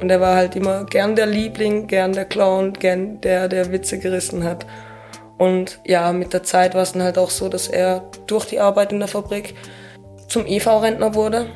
Und 0.00 0.10
er 0.10 0.20
war 0.20 0.36
halt 0.36 0.54
immer 0.54 0.84
gern 0.84 1.16
der 1.16 1.26
Liebling, 1.26 1.86
gern 1.86 2.12
der 2.12 2.26
Clown, 2.26 2.74
gern 2.74 3.20
der, 3.22 3.48
der 3.48 3.72
Witze 3.72 3.98
gerissen 3.98 4.44
hat. 4.44 4.66
Und 5.38 5.80
ja, 5.84 6.12
mit 6.12 6.32
der 6.32 6.42
Zeit 6.42 6.74
war 6.74 6.82
es 6.82 6.92
dann 6.92 7.02
halt 7.02 7.18
auch 7.18 7.30
so, 7.30 7.48
dass 7.48 7.66
er 7.66 8.04
durch 8.26 8.46
die 8.46 8.60
Arbeit 8.60 8.92
in 8.92 8.98
der 8.98 9.08
Fabrik 9.08 9.54
zum 10.28 10.46
EV-Rentner 10.46 11.14
wurde. 11.14 11.46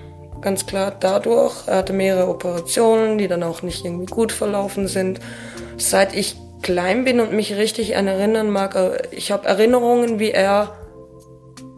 Ganz 0.41 0.67
klar 0.67 0.93
dadurch. 0.99 1.67
Er 1.67 1.79
hatte 1.79 1.93
mehrere 1.93 2.29
Operationen, 2.29 3.19
die 3.19 3.29
dann 3.29 3.43
auch 3.43 3.63
nicht 3.63 3.85
irgendwie 3.85 4.07
gut 4.07 4.33
verlaufen 4.33 4.89
sind. 4.89 5.21
Seit 5.77 6.15
ich 6.15 6.37
klein 6.63 7.05
bin 7.05 7.21
und 7.21 7.33
mich 7.33 7.55
richtig 7.55 7.97
an 7.97 8.07
erinnern 8.07 8.51
mag, 8.51 8.75
äh, 8.75 9.03
ich 9.11 9.33
habe 9.33 9.47
Erinnerungen, 9.47 10.19
wie 10.19 10.31
er 10.31 10.77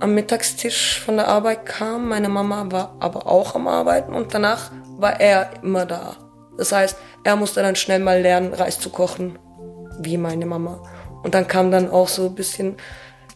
am 0.01 0.15
Mittagstisch 0.15 1.01
von 1.01 1.17
der 1.17 1.29
Arbeit 1.29 1.67
kam. 1.67 2.09
Meine 2.09 2.29
Mama 2.29 2.67
war 2.71 2.97
aber 3.01 3.27
auch 3.27 3.55
am 3.55 3.69
Arbeiten 3.69 4.15
und 4.15 4.35
danach 4.35 4.71
war 4.99 5.21
er 5.21 5.51
immer 5.63 5.87
da. 5.87 6.17
Das 6.57 6.73
heißt, 6.73 6.97
er 7.25 7.37
musste 7.37 7.63
dann 7.63 7.77
schnell 7.77 8.01
mal 8.01 8.21
lernen, 8.21 8.55
Reis 8.55 8.81
zu 8.81 8.91
kochen, 8.91 9.39
wie 9.99 10.17
meine 10.17 10.47
Mama. 10.47 10.83
Und 11.23 11.35
dann 11.35 11.47
kam 11.47 11.71
dann 11.71 11.91
auch 11.91 12.09
so 12.09 12.27
ein 12.27 12.35
bisschen 12.35 12.77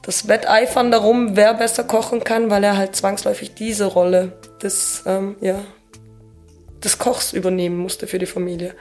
das 0.03 0.29
Wetteifern 0.29 0.91
darum, 0.91 1.37
wer 1.37 1.55
besser 1.55 1.85
kochen 1.85 2.25
kann, 2.25 2.51
weil 2.51 2.65
er 2.65 2.77
halt 2.77 2.97
zwangsläufig 2.97 3.55
diese 3.55 3.87
Rolle 3.87 4.39
des, 4.63 5.03
ähm, 5.07 5.37
ja, 5.41 5.61
des 6.83 6.99
Kochs 6.99 7.33
übernehmen 7.33 7.77
musste 7.77 8.07
für 8.07 8.19
die 8.19 8.27
Familie. 8.27 8.75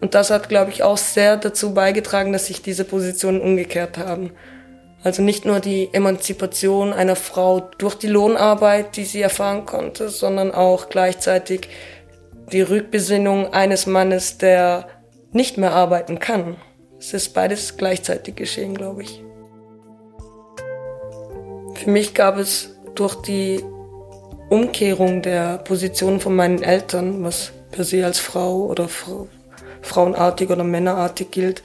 Und 0.00 0.14
das 0.14 0.30
hat, 0.30 0.48
glaube 0.48 0.70
ich, 0.70 0.82
auch 0.82 0.98
sehr 0.98 1.36
dazu 1.36 1.74
beigetragen, 1.74 2.32
dass 2.32 2.46
sich 2.46 2.62
diese 2.62 2.84
Positionen 2.84 3.40
umgekehrt 3.40 3.98
haben. 3.98 4.32
Also 5.02 5.22
nicht 5.22 5.44
nur 5.44 5.60
die 5.60 5.88
Emanzipation 5.92 6.92
einer 6.92 7.16
Frau 7.16 7.60
durch 7.78 7.94
die 7.94 8.08
Lohnarbeit, 8.08 8.96
die 8.96 9.04
sie 9.04 9.22
erfahren 9.22 9.64
konnte, 9.64 10.08
sondern 10.08 10.52
auch 10.52 10.88
gleichzeitig 10.88 11.68
die 12.52 12.62
Rückbesinnung 12.62 13.52
eines 13.52 13.86
Mannes, 13.86 14.38
der 14.38 14.88
nicht 15.32 15.58
mehr 15.58 15.72
arbeiten 15.72 16.18
kann. 16.18 16.56
Es 16.98 17.14
ist 17.14 17.34
beides 17.34 17.76
gleichzeitig 17.76 18.36
geschehen, 18.36 18.74
glaube 18.74 19.02
ich. 19.02 19.22
Für 21.74 21.90
mich 21.90 22.14
gab 22.14 22.38
es 22.38 22.76
durch 22.94 23.14
die 23.22 23.62
Umkehrung 24.48 25.22
der 25.22 25.58
Position 25.58 26.18
von 26.18 26.34
meinen 26.34 26.62
Eltern, 26.62 27.22
was 27.22 27.52
per 27.70 27.84
se 27.84 28.04
als 28.04 28.18
Frau 28.18 28.64
oder 28.66 28.88
frauenartig 29.82 30.50
oder 30.50 30.64
männerartig 30.64 31.30
gilt, 31.30 31.62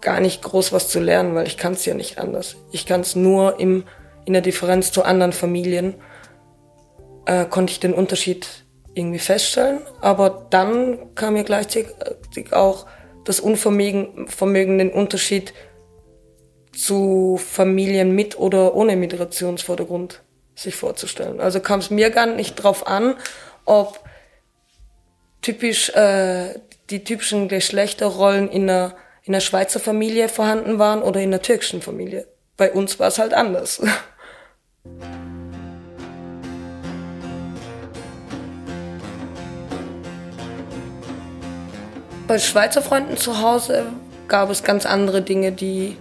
gar 0.00 0.20
nicht 0.20 0.42
groß 0.42 0.72
was 0.72 0.88
zu 0.88 1.00
lernen, 1.00 1.34
weil 1.34 1.46
ich 1.46 1.56
kann 1.56 1.72
es 1.72 1.84
ja 1.84 1.94
nicht 1.94 2.18
anders. 2.18 2.56
Ich 2.70 2.86
kann 2.86 3.00
es 3.00 3.16
nur 3.16 3.58
im, 3.58 3.84
in 4.24 4.32
der 4.32 4.42
Differenz 4.42 4.92
zu 4.92 5.02
anderen 5.02 5.32
Familien, 5.32 5.94
äh, 7.26 7.46
konnte 7.46 7.72
ich 7.72 7.80
den 7.80 7.94
Unterschied 7.94 8.46
irgendwie 8.94 9.18
feststellen. 9.18 9.80
Aber 10.00 10.46
dann 10.50 11.14
kam 11.14 11.34
mir 11.34 11.44
gleichzeitig 11.44 11.88
auch 12.52 12.86
das 13.24 13.40
Unvermögen, 13.40 14.28
Vermögen, 14.28 14.78
den 14.78 14.90
Unterschied 14.90 15.54
zu 16.72 17.38
Familien 17.42 18.14
mit 18.14 18.38
oder 18.38 18.74
ohne 18.74 18.96
Migrationsvordergrund 18.96 20.22
sich 20.54 20.76
vorzustellen. 20.76 21.40
Also 21.40 21.60
kam 21.60 21.80
es 21.80 21.90
mir 21.90 22.10
gar 22.10 22.26
nicht 22.26 22.56
drauf 22.56 22.86
an, 22.86 23.16
ob 23.64 24.00
typisch 25.40 25.90
äh, 25.90 26.54
die 26.90 27.04
typischen 27.04 27.48
Geschlechterrollen 27.48 28.48
in 28.48 28.68
einer, 28.68 28.94
in 29.22 29.34
einer 29.34 29.40
Schweizer 29.40 29.80
Familie 29.80 30.28
vorhanden 30.28 30.78
waren 30.78 31.02
oder 31.02 31.20
in 31.20 31.30
einer 31.30 31.42
türkischen 31.42 31.82
Familie. 31.82 32.26
Bei 32.56 32.72
uns 32.72 32.98
war 33.00 33.08
es 33.08 33.18
halt 33.18 33.34
anders. 33.34 33.82
Bei 42.26 42.38
Schweizer 42.38 42.80
Freunden 42.80 43.18
zu 43.18 43.42
Hause 43.42 43.84
gab 44.28 44.48
es 44.48 44.62
ganz 44.62 44.86
andere 44.86 45.20
Dinge, 45.20 45.52
die 45.52 45.98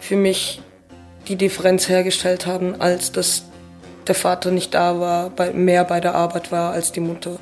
für 0.00 0.16
mich 0.16 0.60
die 1.28 1.36
Differenz 1.36 1.88
hergestellt 1.88 2.46
haben, 2.46 2.80
als 2.80 3.12
dass 3.12 3.44
der 4.08 4.16
Vater 4.16 4.50
nicht 4.50 4.74
da 4.74 4.98
war, 4.98 5.30
mehr 5.52 5.84
bei 5.84 6.00
der 6.00 6.14
Arbeit 6.14 6.50
war 6.50 6.72
als 6.72 6.92
die 6.92 7.00
Mutter. 7.00 7.38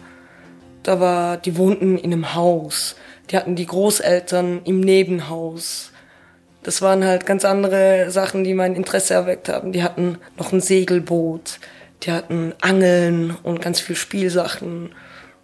Da 0.85 1.01
war, 1.01 1.39
die 1.39 1.57
wohnten 1.57 1.99
in 1.99 2.13
einem 2.13 2.35
Haus. 2.35 2.95
Die 3.31 3.37
hatten 3.37 3.57
die 3.57 3.67
Großeltern 3.67 4.61
im 4.65 4.81
Nebenhaus. 4.81 5.91
Das 6.63 6.83
waren 6.83 7.05
halt 7.05 7.27
ganz 7.27 7.45
andere 7.45 8.11
Sachen, 8.11 8.45
die 8.45 8.55
mein 8.55 8.77
Interesse 8.77 9.15
erweckt 9.15 9.49
haben. 9.49 9.73
Die 9.73 9.83
hatten 9.83 10.19
noch 10.37 10.53
ein 10.53 10.61
Segelboot. 10.61 11.59
Die 12.03 12.13
hatten 12.13 12.53
Angeln 12.61 13.35
und 13.43 13.63
ganz 13.63 13.81
viel 13.81 13.97
Spielsachen 13.97 14.95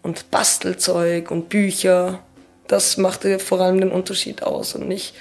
und 0.03 0.31
Bastelzeug 0.31 1.31
und 1.31 1.49
Bücher. 1.49 2.21
Das 2.67 2.99
machte 2.99 3.39
vor 3.39 3.61
allem 3.61 3.81
den 3.81 3.93
Unterschied 3.93 4.43
aus 4.43 4.75
und 4.75 4.89
nicht 4.89 5.15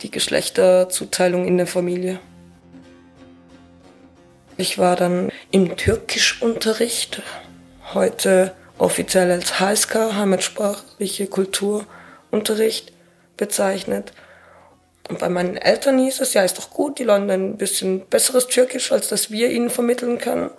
die 0.00 0.10
Geschlechterzuteilung 0.10 1.46
in 1.46 1.58
der 1.58 1.66
Familie. 1.66 2.20
Ich 4.56 4.78
war 4.78 4.96
dann 4.96 5.30
im 5.50 5.76
Türkischunterricht, 5.76 7.22
heute 7.92 8.54
offiziell 8.78 9.30
als 9.30 9.60
HSK, 9.60 10.14
heimatsprachliche 10.14 11.26
Kulturunterricht 11.26 12.92
bezeichnet. 13.36 14.12
Und 15.08 15.18
bei 15.18 15.28
meinen 15.28 15.56
Eltern 15.56 15.98
hieß 15.98 16.20
es, 16.20 16.34
ja, 16.34 16.42
ist 16.42 16.58
doch 16.58 16.70
gut, 16.70 16.98
die 16.98 17.04
lernen 17.04 17.30
ein 17.30 17.56
bisschen 17.56 18.06
besseres 18.06 18.46
Türkisch, 18.46 18.92
als 18.92 19.08
das 19.08 19.30
wir 19.30 19.50
ihnen 19.50 19.70
vermitteln 19.70 20.18
können. 20.18 20.50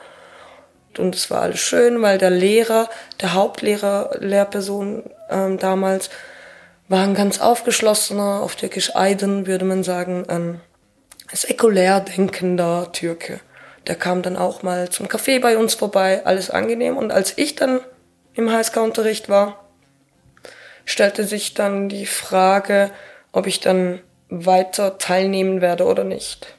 Und 0.98 1.16
es 1.16 1.30
war 1.30 1.42
alles 1.42 1.60
schön, 1.60 2.02
weil 2.02 2.18
der 2.18 2.32
Lehrer, 2.32 2.90
der 3.22 3.34
Hauptlehrer, 3.34 4.12
Lehrperson 4.20 5.04
ähm, 5.30 5.60
damals, 5.60 6.10
war 6.88 7.04
ein 7.04 7.14
ganz 7.14 7.40
aufgeschlossener, 7.40 8.42
auf 8.42 8.56
Türkisch 8.56 8.96
Aydın 8.96 9.46
würde 9.46 9.66
man 9.66 9.84
sagen, 9.84 10.26
ein 10.28 10.60
säkulär 11.32 12.00
denkender 12.00 12.92
Türke. 12.92 13.40
Der 13.86 13.96
kam 13.96 14.24
dann 14.24 14.36
auch 14.36 14.64
mal 14.64 14.90
zum 14.90 15.08
Café 15.08 15.40
bei 15.40 15.58
uns 15.58 15.76
vorbei, 15.76 16.26
alles 16.26 16.50
angenehm. 16.50 16.98
Und 16.98 17.12
als 17.12 17.38
ich 17.38 17.56
dann 17.56 17.82
im 18.39 18.51
HSK-Unterricht 18.51 19.29
war, 19.29 19.65
stellte 20.86 21.24
sich 21.24 21.53
dann 21.53 21.89
die 21.89 22.05
Frage, 22.05 22.89
ob 23.31 23.46
ich 23.46 23.60
dann 23.60 24.01
weiter 24.29 24.98
teilnehmen 24.98 25.62
werde 25.62 25.86
oder 25.86 26.03
nicht. 26.03 26.55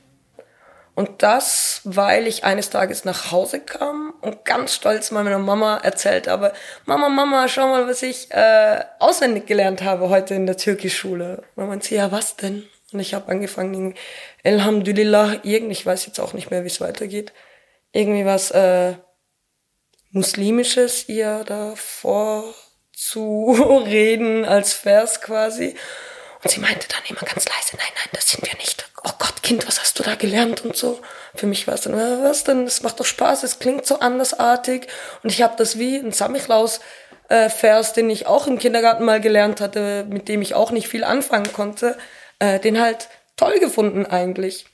Und 0.94 1.22
das, 1.22 1.80
weil 1.84 2.26
ich 2.26 2.44
eines 2.44 2.68
Tages 2.68 3.04
nach 3.04 3.32
Hause 3.32 3.60
kam 3.60 4.12
und 4.20 4.44
ganz 4.44 4.74
stolz 4.74 5.10
mal 5.10 5.24
meiner 5.24 5.38
Mama 5.38 5.78
erzählt 5.78 6.28
habe, 6.28 6.52
Mama, 6.84 7.08
Mama, 7.08 7.48
schau 7.48 7.68
mal, 7.68 7.88
was 7.88 8.02
ich 8.02 8.30
äh, 8.32 8.84
auswendig 8.98 9.46
gelernt 9.46 9.82
habe 9.82 10.10
heute 10.10 10.34
in 10.34 10.46
der 10.46 10.58
Türkischschule. 10.58 11.42
Und 11.56 11.68
meinte 11.68 11.86
sie, 11.86 11.94
ja, 11.94 12.12
was 12.12 12.36
denn? 12.36 12.64
Und 12.92 13.00
ich 13.00 13.14
habe 13.14 13.30
angefangen, 13.30 13.94
Elhamdülillah, 14.42 15.36
irgendwie, 15.42 15.72
ich 15.72 15.86
weiß 15.86 16.06
jetzt 16.06 16.20
auch 16.20 16.34
nicht 16.34 16.50
mehr, 16.50 16.64
wie 16.64 16.68
es 16.68 16.80
weitergeht, 16.80 17.32
irgendwie 17.92 18.26
was 18.26 18.50
äh, 18.50 18.94
Muslimisches 20.10 21.08
ihr 21.08 21.44
da 21.44 21.74
vorzureden 21.76 24.44
als 24.44 24.72
Vers 24.72 25.20
quasi. 25.20 25.76
Und 26.42 26.50
sie 26.50 26.58
meinte 26.60 26.88
dann 26.88 27.02
immer 27.08 27.20
ganz 27.20 27.46
leise, 27.46 27.76
nein, 27.76 27.92
nein, 27.94 28.08
das 28.12 28.30
sind 28.30 28.46
wir 28.46 28.54
nicht. 28.58 28.90
Oh 29.04 29.10
Gott, 29.18 29.42
Kind, 29.42 29.66
was 29.66 29.80
hast 29.80 29.98
du 29.98 30.02
da 30.02 30.14
gelernt 30.14 30.64
und 30.64 30.74
so. 30.76 31.00
Für 31.34 31.46
mich 31.46 31.66
war 31.66 31.74
es 31.74 31.82
dann, 31.82 31.92
was 31.94 32.44
denn, 32.44 32.64
es 32.64 32.82
macht 32.82 32.98
doch 32.98 33.04
Spaß, 33.04 33.42
es 33.42 33.58
klingt 33.58 33.84
so 33.86 34.00
andersartig. 34.00 34.86
Und 35.22 35.30
ich 35.30 35.42
habe 35.42 35.54
das 35.56 35.78
wie 35.78 35.96
ein 35.96 36.12
Samichlaus 36.12 36.80
äh, 37.30 37.48
den 37.96 38.10
ich 38.10 38.26
auch 38.26 38.46
im 38.46 38.58
Kindergarten 38.58 39.04
mal 39.04 39.20
gelernt 39.20 39.60
hatte, 39.60 40.04
mit 40.08 40.28
dem 40.28 40.42
ich 40.42 40.54
auch 40.54 40.72
nicht 40.72 40.88
viel 40.88 41.04
anfangen 41.04 41.52
konnte, 41.52 41.96
äh, 42.40 42.58
den 42.58 42.80
halt 42.80 43.08
toll 43.36 43.58
gefunden 43.60 44.04
eigentlich. 44.04 44.66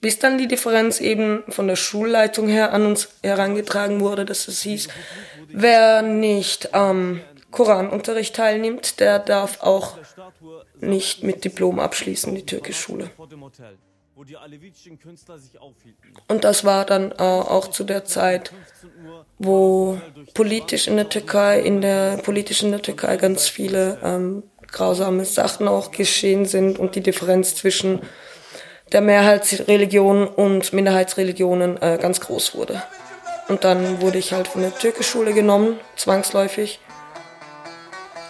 Bis 0.00 0.18
dann 0.18 0.38
die 0.38 0.46
Differenz 0.46 1.00
eben 1.00 1.42
von 1.48 1.66
der 1.66 1.76
Schulleitung 1.76 2.48
her 2.48 2.72
an 2.72 2.86
uns 2.86 3.08
herangetragen 3.22 4.00
wurde, 4.00 4.24
dass 4.24 4.46
es 4.46 4.62
hieß, 4.62 4.88
wer 5.48 6.02
nicht 6.02 6.70
ähm, 6.72 7.20
Koranunterricht 7.50 8.36
teilnimmt, 8.36 9.00
der 9.00 9.18
darf 9.18 9.60
auch 9.60 9.98
nicht 10.80 11.24
mit 11.24 11.44
Diplom 11.44 11.80
abschließen, 11.80 12.34
die 12.34 12.46
türkische 12.46 12.80
Schule. 12.80 13.10
Und 16.28 16.44
das 16.44 16.64
war 16.64 16.84
dann 16.84 17.12
äh, 17.12 17.14
auch 17.22 17.68
zu 17.68 17.84
der 17.84 18.04
Zeit, 18.04 18.52
wo 19.38 20.00
politisch 20.34 20.88
in 20.88 20.96
der 20.96 21.08
Türkei, 21.08 21.60
in 21.60 21.80
der 21.80 22.18
politisch 22.18 22.62
in 22.62 22.70
der 22.72 22.82
Türkei 22.82 23.16
ganz 23.16 23.48
viele 23.48 23.98
ähm, 24.02 24.42
grausame 24.70 25.24
Sachen 25.24 25.68
auch 25.68 25.92
geschehen 25.92 26.46
sind 26.46 26.78
und 26.78 26.94
die 26.94 27.00
Differenz 27.00 27.54
zwischen 27.54 28.02
der 28.92 29.00
Mehrheitsreligion 29.00 30.26
und 30.26 30.72
Minderheitsreligionen 30.72 31.80
äh, 31.82 31.98
ganz 32.00 32.20
groß 32.20 32.54
wurde. 32.54 32.82
Und 33.48 33.64
dann 33.64 34.00
wurde 34.00 34.18
ich 34.18 34.32
halt 34.32 34.48
von 34.48 34.62
der 34.62 34.74
Türkischschule 34.74 35.32
genommen, 35.32 35.78
zwangsläufig 35.96 36.80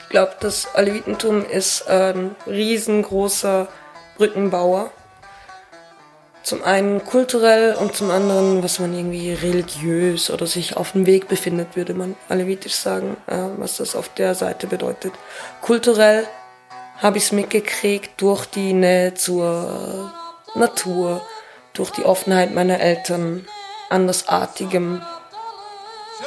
ich 0.09 0.13
glaube, 0.13 0.37
das 0.41 0.75
Alevitentum 0.75 1.45
ist 1.45 1.87
ein 1.87 2.35
riesengroßer 2.47 3.69
Brückenbauer. 4.17 4.91
Zum 6.43 6.65
einen 6.65 7.05
kulturell 7.05 7.75
und 7.75 7.95
zum 7.95 8.11
anderen, 8.11 8.63
was 8.63 8.79
man 8.79 8.95
irgendwie 8.95 9.35
religiös 9.35 10.31
oder 10.31 10.47
sich 10.47 10.79
auf 10.79 10.93
dem 10.93 11.05
Weg 11.05 11.29
befindet, 11.29 11.77
würde 11.77 11.93
man 11.93 12.17
alevitisch 12.31 12.73
sagen, 12.73 13.19
äh, 13.27 13.37
was 13.59 13.77
das 13.77 13.95
auf 13.95 14.09
der 14.09 14.35
Seite 14.35 14.67
bedeutet. 14.67 15.13
Kulturell 15.61 16.27
habe 16.97 17.19
ich 17.19 17.25
es 17.25 17.33
mitgekriegt 17.33 18.13
durch 18.23 18.47
die 18.47 18.73
Nähe 18.73 19.13
zur 19.13 20.11
Natur, 20.59 21.21
durch 21.73 21.91
die 21.91 22.05
Offenheit 22.05 22.55
meiner 22.55 22.81
Eltern, 22.81 23.47
andersartigem 23.91 25.03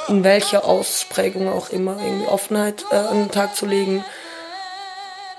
in 0.07 0.23
welcher 0.23 0.65
Ausprägung 0.65 1.51
auch 1.51 1.69
immer, 1.69 1.97
irgendwie 2.01 2.27
Offenheit 2.27 2.85
äh, 2.91 2.95
an 2.95 3.23
den 3.23 3.31
Tag 3.31 3.55
zu 3.55 3.65
legen, 3.65 4.03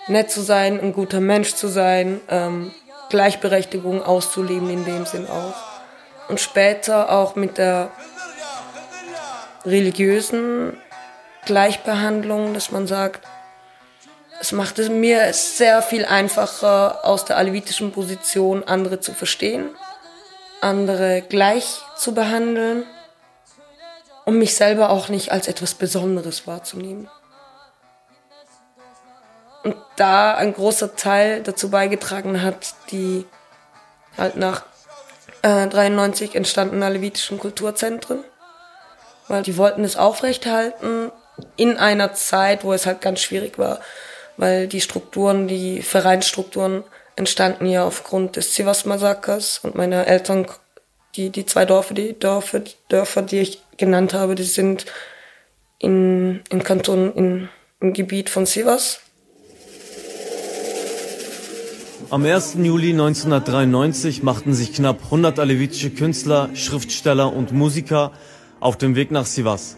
nett 0.09 0.31
zu 0.31 0.42
sein, 0.42 0.81
ein 0.81 0.92
guter 0.92 1.20
Mensch 1.20 1.55
zu 1.55 1.68
sein, 1.68 2.20
ähm, 2.28 2.72
Gleichberechtigung 3.09 4.02
auszuleben 4.02 4.70
in 4.70 4.85
dem 4.85 5.07
Sinn 5.07 5.26
auch. 5.26 5.55
Und 6.28 6.40
später 6.40 7.11
auch 7.11 7.35
mit 7.35 7.59
der 7.59 7.90
religiösen 9.64 10.76
Gleichbehandlung, 11.44 12.55
dass 12.55 12.70
man 12.70 12.87
sagt, 12.87 13.26
es 14.42 14.52
macht 14.52 14.78
es 14.78 14.90
mir 14.90 15.33
sehr 15.33 15.81
viel 15.81 16.05
einfacher, 16.05 17.05
aus 17.05 17.24
der 17.24 17.38
alevitischen 17.38 17.92
Position 17.92 18.64
andere 18.64 19.00
zu 19.00 19.14
verstehen, 19.14 19.70
andere 20.61 21.22
gleich 21.22 21.81
zu 21.96 22.12
behandeln 22.12 22.85
um 24.24 24.38
mich 24.38 24.55
selber 24.55 24.90
auch 24.90 25.09
nicht 25.09 25.33
als 25.33 25.48
etwas 25.48 25.74
Besonderes 25.74 26.46
wahrzunehmen. 26.46 27.09
Und 29.64 29.76
da 29.96 30.35
ein 30.35 30.55
großer 30.55 30.96
Teil 30.96 31.42
dazu 31.42 31.70
beigetragen 31.70 32.42
hat, 32.42 32.74
die 32.90 33.26
halt 34.16 34.37
nach 34.37 34.64
äh, 35.42 35.66
93 35.68 36.35
entstandenen 36.35 36.83
alevitischen 36.83 37.38
Kulturzentren, 37.38 38.24
weil 39.28 39.42
die 39.42 39.57
wollten 39.57 39.85
es 39.85 39.96
aufrechthalten 39.96 41.12
in 41.57 41.78
einer 41.78 42.12
Zeit, 42.14 42.64
wo 42.64 42.72
es 42.72 42.87
halt 42.87 43.00
ganz 43.00 43.20
schwierig 43.20 43.59
war, 43.59 43.81
weil 44.36 44.68
die 44.68 44.80
Strukturen, 44.80 45.48
die 45.48 45.82
Vereinsstrukturen 45.82 46.84
entstanden 47.16 47.66
ja 47.66 47.84
aufgrund 47.84 48.36
des 48.36 48.54
Sivas-Massakers 48.54 49.60
und 49.62 49.74
meine 49.74 50.06
Eltern 50.06 50.46
die, 51.16 51.30
die 51.30 51.44
zwei 51.44 51.66
Dörfer, 51.66 51.94
die 51.94 52.18
Dörfer, 52.18 52.62
Dörfer, 52.88 53.22
die 53.22 53.40
ich 53.40 53.62
genannt 53.76 54.14
habe, 54.14 54.34
die 54.34 54.44
sind 54.44 54.86
in, 55.78 56.40
im 56.48 56.62
Kanton, 56.62 57.12
in, 57.14 57.48
im 57.80 57.92
Gebiet 57.92 58.30
von 58.30 58.46
Sivas. 58.46 59.00
Am 62.10 62.24
1. 62.24 62.56
Juli 62.62 62.90
1993 62.90 64.22
machten 64.22 64.52
sich 64.52 64.74
knapp 64.74 65.04
100 65.04 65.38
alevitische 65.38 65.90
Künstler, 65.90 66.50
Schriftsteller 66.54 67.32
und 67.32 67.52
Musiker 67.52 68.12
auf 68.60 68.76
den 68.76 68.96
Weg 68.96 69.10
nach 69.10 69.26
Sivas. 69.26 69.76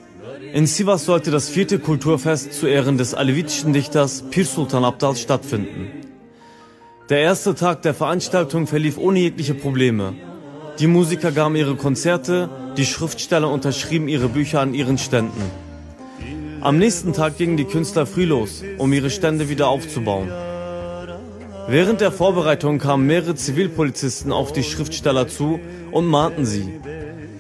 In 0.53 0.67
Sivas 0.67 1.05
sollte 1.05 1.31
das 1.31 1.49
vierte 1.49 1.79
Kulturfest 1.79 2.53
zu 2.53 2.67
Ehren 2.67 2.97
des 2.97 3.15
alevitischen 3.15 3.73
Dichters 3.73 4.23
Pir 4.31 4.45
Sultan 4.45 4.85
Abdal 4.85 5.17
stattfinden. 5.17 5.89
Der 7.11 7.19
erste 7.19 7.55
Tag 7.55 7.83
der 7.83 7.93
Veranstaltung 7.93 8.67
verlief 8.67 8.97
ohne 8.97 9.19
jegliche 9.19 9.55
Probleme. 9.55 10.15
Die 10.79 10.87
Musiker 10.87 11.33
gaben 11.33 11.57
ihre 11.57 11.77
Konzerte, 11.77 12.49
die 12.77 12.87
Schriftsteller 12.87 13.51
unterschrieben 13.51 14.09
ihre 14.09 14.29
Bücher 14.29 14.61
an 14.61 14.75
ihren 14.75 14.99
Ständen. 14.99 15.51
Am 16.61 16.79
nächsten 16.79 17.13
Tag 17.13 17.37
gingen 17.37 17.57
die 17.57 17.67
Künstler 17.67 18.07
früh 18.07 18.25
los, 18.25 18.63
um 18.79 18.93
ihre 18.93 19.11
Stände 19.11 19.51
wieder 19.51 19.69
aufzubauen. 19.69 20.31
Während 21.69 22.01
der 22.01 22.13
Vorbereitung 22.13 22.79
kamen 22.79 23.07
mehrere 23.07 23.35
Zivilpolizisten 23.35 24.33
auf 24.33 24.53
die 24.53 24.63
Schriftsteller 24.63 25.29
zu 25.29 25.61
und 25.93 26.07
mahnten 26.07 26.47
sie. 26.47 26.81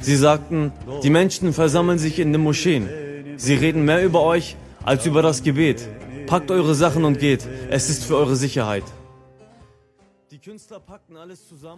Sie 0.05 0.17
sagten, 0.17 0.71
die 1.03 1.09
Menschen 1.09 1.55
versammeln 1.55 1.99
sich 1.99 2.19
in 2.19 2.31
den 2.31 2.43
Moscheen. 2.43 2.91
Sie 3.39 3.55
reden 3.55 3.87
mehr 3.87 4.05
über 4.05 4.21
euch 4.21 4.55
als 4.85 5.07
über 5.07 5.23
das 5.23 5.43
Gebet. 5.43 5.89
Packt 6.27 6.51
eure 6.51 6.75
Sachen 6.75 7.07
und 7.07 7.19
geht. 7.19 7.49
Es 7.71 7.89
ist 7.89 8.05
für 8.05 8.19
eure 8.19 8.37
Sicherheit. 8.37 8.85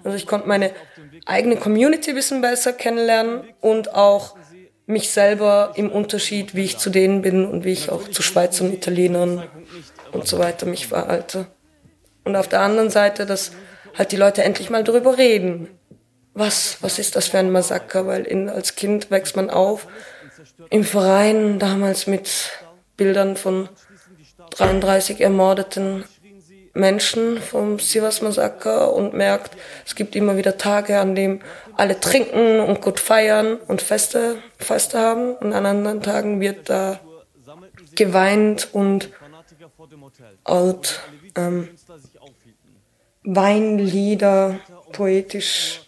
Also 0.02 0.16
ich 0.16 0.26
konnte 0.26 0.48
meine 0.48 0.72
eigene 1.24 1.56
Community 1.56 2.10
ein 2.10 2.16
bisschen 2.16 2.40
besser 2.40 2.72
kennenlernen 2.72 3.44
und 3.60 3.94
auch 3.94 4.34
mich 4.86 5.10
selber 5.10 5.74
im 5.76 5.92
Unterschied, 5.92 6.56
wie 6.56 6.64
ich 6.64 6.78
zu 6.78 6.90
denen 6.90 7.22
bin 7.22 7.46
und 7.46 7.64
wie 7.64 7.72
ich 7.72 7.90
auch 7.90 8.08
zu 8.08 8.22
Schweizern, 8.22 8.72
Italienern 8.72 9.44
und 10.10 10.26
so 10.26 10.40
weiter 10.40 10.66
mich 10.66 10.88
verhalte. 10.88 11.46
Und 12.24 12.34
auf 12.34 12.48
der 12.48 12.62
anderen 12.62 12.90
Seite, 12.90 13.24
dass 13.24 13.52
halt 13.96 14.10
die 14.10 14.16
Leute 14.16 14.42
endlich 14.42 14.68
mal 14.68 14.82
darüber 14.82 15.16
reden. 15.16 15.68
Was, 16.36 16.76
was 16.82 16.98
ist 16.98 17.16
das 17.16 17.28
für 17.28 17.38
ein 17.38 17.50
Massaker? 17.50 18.06
Weil 18.06 18.24
in, 18.24 18.50
als 18.50 18.76
Kind 18.76 19.10
wächst 19.10 19.36
man 19.36 19.48
auf 19.48 19.86
im 20.68 20.84
Verein, 20.84 21.58
damals 21.58 22.06
mit 22.06 22.52
Bildern 22.98 23.36
von 23.36 23.70
33 24.50 25.22
ermordeten 25.22 26.04
Menschen 26.74 27.40
vom 27.40 27.78
Sivas 27.78 28.20
Massaker 28.20 28.92
und 28.92 29.14
merkt, 29.14 29.56
es 29.86 29.94
gibt 29.94 30.14
immer 30.14 30.36
wieder 30.36 30.58
Tage, 30.58 30.98
an 30.98 31.14
denen 31.14 31.42
alle 31.74 31.98
trinken 32.00 32.60
und 32.60 32.82
gut 32.82 33.00
feiern 33.00 33.56
und 33.56 33.80
Feste, 33.80 34.36
Feste 34.58 34.98
haben. 34.98 35.36
Und 35.36 35.54
an 35.54 35.64
anderen 35.64 36.02
Tagen 36.02 36.38
wird 36.42 36.68
da 36.68 37.00
geweint 37.94 38.68
und 38.74 39.10
alt 40.44 41.00
ähm, 41.34 41.70
Weinlieder, 43.22 44.60
poetisch 44.92 45.85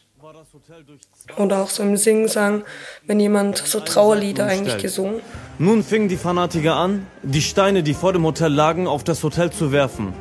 oder 1.37 1.63
auch 1.63 1.71
so 1.71 1.83
im 1.83 1.97
Singsang, 1.97 2.65
wenn 3.07 3.21
jemand 3.21 3.59
so 3.59 3.81
Trauerlieder 3.81 4.47
eigentlich 4.47 4.79
gesungen. 4.79 5.21
Nun 5.59 5.83
fingen 5.83 6.09
die 6.09 6.17
Fanatiker 6.17 6.77
an, 6.77 7.07
die 7.23 7.43
Steine, 7.43 7.83
die 7.83 7.95
vor 7.95 8.13
dem 8.13 8.25
Hotel 8.25 8.53
lagen, 8.53 8.87
auf 8.87 9.05
das 9.05 9.23
Hotel 9.23 9.51
zu 9.51 9.73
werfen. 9.73 10.13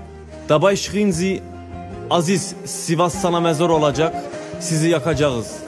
Dabei 0.47 0.75
schrien 0.75 1.11
sie, 1.11 1.41
Aziz, 2.09 2.55
Sivas 2.63 3.21
sana 3.21 3.39
mezar 3.39 3.69
olacak, 3.69 4.13
sizi 4.59 4.87
yakacağız. 4.89 5.66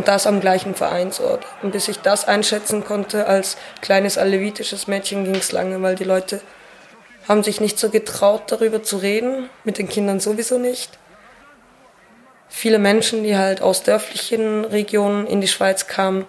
Und 0.00 0.08
das 0.08 0.26
am 0.26 0.40
gleichen 0.40 0.74
Vereinsort. 0.74 1.44
Und 1.62 1.72
bis 1.72 1.86
ich 1.86 1.98
das 1.98 2.26
einschätzen 2.26 2.86
konnte 2.86 3.26
als 3.26 3.58
kleines 3.82 4.16
alevitisches 4.16 4.86
Mädchen, 4.86 5.24
ging 5.24 5.34
es 5.34 5.52
lange, 5.52 5.82
weil 5.82 5.94
die 5.94 6.04
Leute 6.04 6.40
haben 7.28 7.42
sich 7.42 7.60
nicht 7.60 7.78
so 7.78 7.90
getraut, 7.90 8.44
darüber 8.46 8.82
zu 8.82 8.96
reden, 8.96 9.50
mit 9.62 9.76
den 9.76 9.90
Kindern 9.90 10.18
sowieso 10.18 10.56
nicht. 10.56 10.98
Viele 12.48 12.78
Menschen, 12.78 13.24
die 13.24 13.36
halt 13.36 13.60
aus 13.60 13.82
dörflichen 13.82 14.64
Regionen 14.64 15.26
in 15.26 15.42
die 15.42 15.48
Schweiz 15.48 15.86
kamen, 15.86 16.24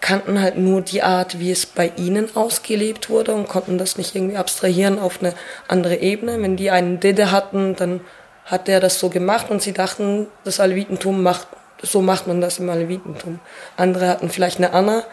kannten 0.00 0.40
halt 0.40 0.56
nur 0.56 0.80
die 0.80 1.02
Art, 1.02 1.38
wie 1.38 1.52
es 1.52 1.66
bei 1.66 1.92
ihnen 1.98 2.34
ausgelebt 2.34 3.10
wurde 3.10 3.34
und 3.34 3.48
konnten 3.50 3.76
das 3.76 3.98
nicht 3.98 4.14
irgendwie 4.14 4.38
abstrahieren 4.38 4.98
auf 4.98 5.20
eine 5.20 5.34
andere 5.68 5.96
Ebene. 5.96 6.40
Wenn 6.40 6.56
die 6.56 6.70
einen 6.70 7.00
Dede 7.00 7.30
hatten, 7.30 7.76
dann 7.76 8.00
hat 8.46 8.66
der 8.66 8.80
das 8.80 8.98
so 8.98 9.10
gemacht 9.10 9.50
und 9.50 9.60
sie 9.60 9.74
dachten, 9.74 10.26
das 10.44 10.58
Alevitentum 10.58 11.22
macht 11.22 11.48
so 11.82 12.02
macht 12.02 12.26
man 12.26 12.40
das 12.40 12.58
im 12.58 12.68
Alevitentum. 12.68 13.40
Andere 13.76 14.08
hatten 14.08 14.30
vielleicht 14.30 14.58
eine 14.58 14.72
Anna 14.72 15.04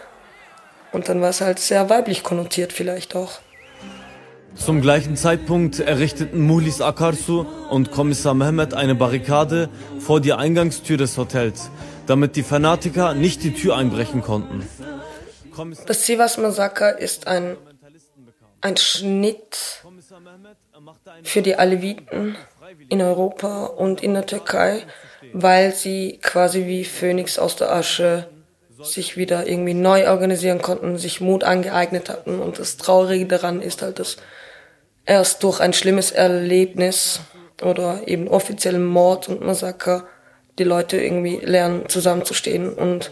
und 0.92 1.10
dann 1.10 1.22
war 1.22 1.30
es 1.30 1.42
halt 1.42 1.60
sehr 1.60 1.90
weiblich 1.90 2.24
konnotiert 2.24 2.74
vielleicht 2.74 3.16
auch. 3.16 3.40
Zum 4.56 4.82
gleichen 4.82 5.16
Zeitpunkt 5.16 5.80
errichteten 5.80 6.42
Muhlis 6.42 6.82
Akarsu 6.82 7.46
und 7.70 7.92
Kommissar 7.92 8.34
Mehmet 8.34 8.74
eine 8.74 8.96
Barrikade 8.96 9.70
vor 10.00 10.20
die 10.20 10.34
Eingangstür 10.34 10.98
des 10.98 11.18
Hotels, 11.18 11.70
damit 12.08 12.36
die 12.36 12.44
Fanatiker 12.44 13.14
nicht 13.14 13.44
die 13.44 13.54
Tür 13.54 13.78
einbrechen 13.78 14.24
konnten. 14.24 14.68
Das 15.86 16.06
Sivas-Massaker 16.06 16.98
ist 16.98 17.28
ein, 17.28 17.56
ein 18.62 18.78
Schnitt 18.78 19.84
für 21.24 21.42
die 21.42 21.56
Aleviten 21.56 22.36
in 22.90 23.02
Europa 23.02 23.66
und 23.66 24.02
in 24.02 24.14
der 24.14 24.26
Türkei 24.26 24.84
weil 25.34 25.74
sie 25.74 26.20
quasi 26.22 26.66
wie 26.66 26.84
Phönix 26.86 27.40
aus 27.40 27.56
der 27.56 27.72
Asche 27.72 28.28
sich 28.82 29.18
wieder 29.18 29.48
irgendwie 29.48 29.74
neu 29.74 30.08
organisieren 30.10 30.62
konnten, 30.62 30.98
sich 30.98 31.22
Mut 31.22 31.44
angeeignet 31.44 32.10
hatten. 32.10 32.40
Und 32.40 32.60
das 32.60 32.78
Traurige 32.78 33.26
daran 33.26 33.62
ist 33.62 33.82
halt, 33.82 34.00
dass 34.00 34.18
erst 35.06 35.44
durch 35.44 35.60
ein 35.60 35.74
schlimmes 35.74 36.12
Erlebnis 36.12 37.22
oder 37.62 38.08
eben 38.08 38.28
offiziellen 38.28 38.86
Mord 38.86 39.30
und 39.30 39.42
Massaker 39.42 40.08
die 40.60 40.64
Leute 40.64 40.98
irgendwie 40.98 41.38
lernen, 41.38 41.88
zusammenzustehen 41.88 42.74
und 42.74 43.12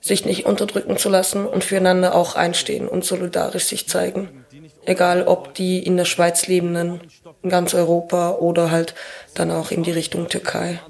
sich 0.00 0.24
nicht 0.26 0.44
unterdrücken 0.44 0.96
zu 0.96 1.08
lassen 1.08 1.46
und 1.46 1.64
füreinander 1.64 2.14
auch 2.14 2.34
einstehen 2.36 2.88
und 2.88 3.04
solidarisch 3.04 3.64
sich 3.64 3.88
zeigen. 3.88 4.44
Egal 4.86 5.26
ob 5.26 5.54
die 5.54 5.78
in 5.78 5.96
der 5.96 6.04
Schweiz 6.04 6.46
lebenden, 6.46 7.00
in 7.42 7.50
ganz 7.50 7.74
Europa 7.74 8.32
oder 8.32 8.70
halt 8.70 8.94
dann 9.34 9.50
auch 9.50 9.70
in 9.70 9.82
die 9.82 9.92
Richtung 9.92 10.28
Türkei. 10.28 10.80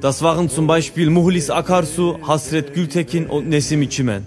Das 0.00 0.22
waren 0.22 0.48
zum 0.48 0.66
Beispiel 0.66 1.10
Muhlis 1.10 1.50
Akarsu, 1.50 2.18
Hasret 2.26 2.72
Gültekin 2.72 3.26
und 3.26 3.48
Nesim 3.48 3.82
İçimen. 3.82 4.22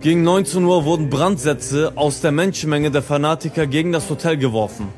Gegen 0.00 0.22
19 0.22 0.64
Uhr 0.64 0.84
wurden 0.84 1.08
Brandsätze 1.08 1.92
aus 1.94 2.20
der 2.20 2.30
Menschenmenge 2.30 2.90
der 2.90 3.02
Fanatiker 3.02 3.66
gegen 3.66 3.92
das 3.92 4.10
Hotel 4.10 4.36
geworfen. 4.36 4.88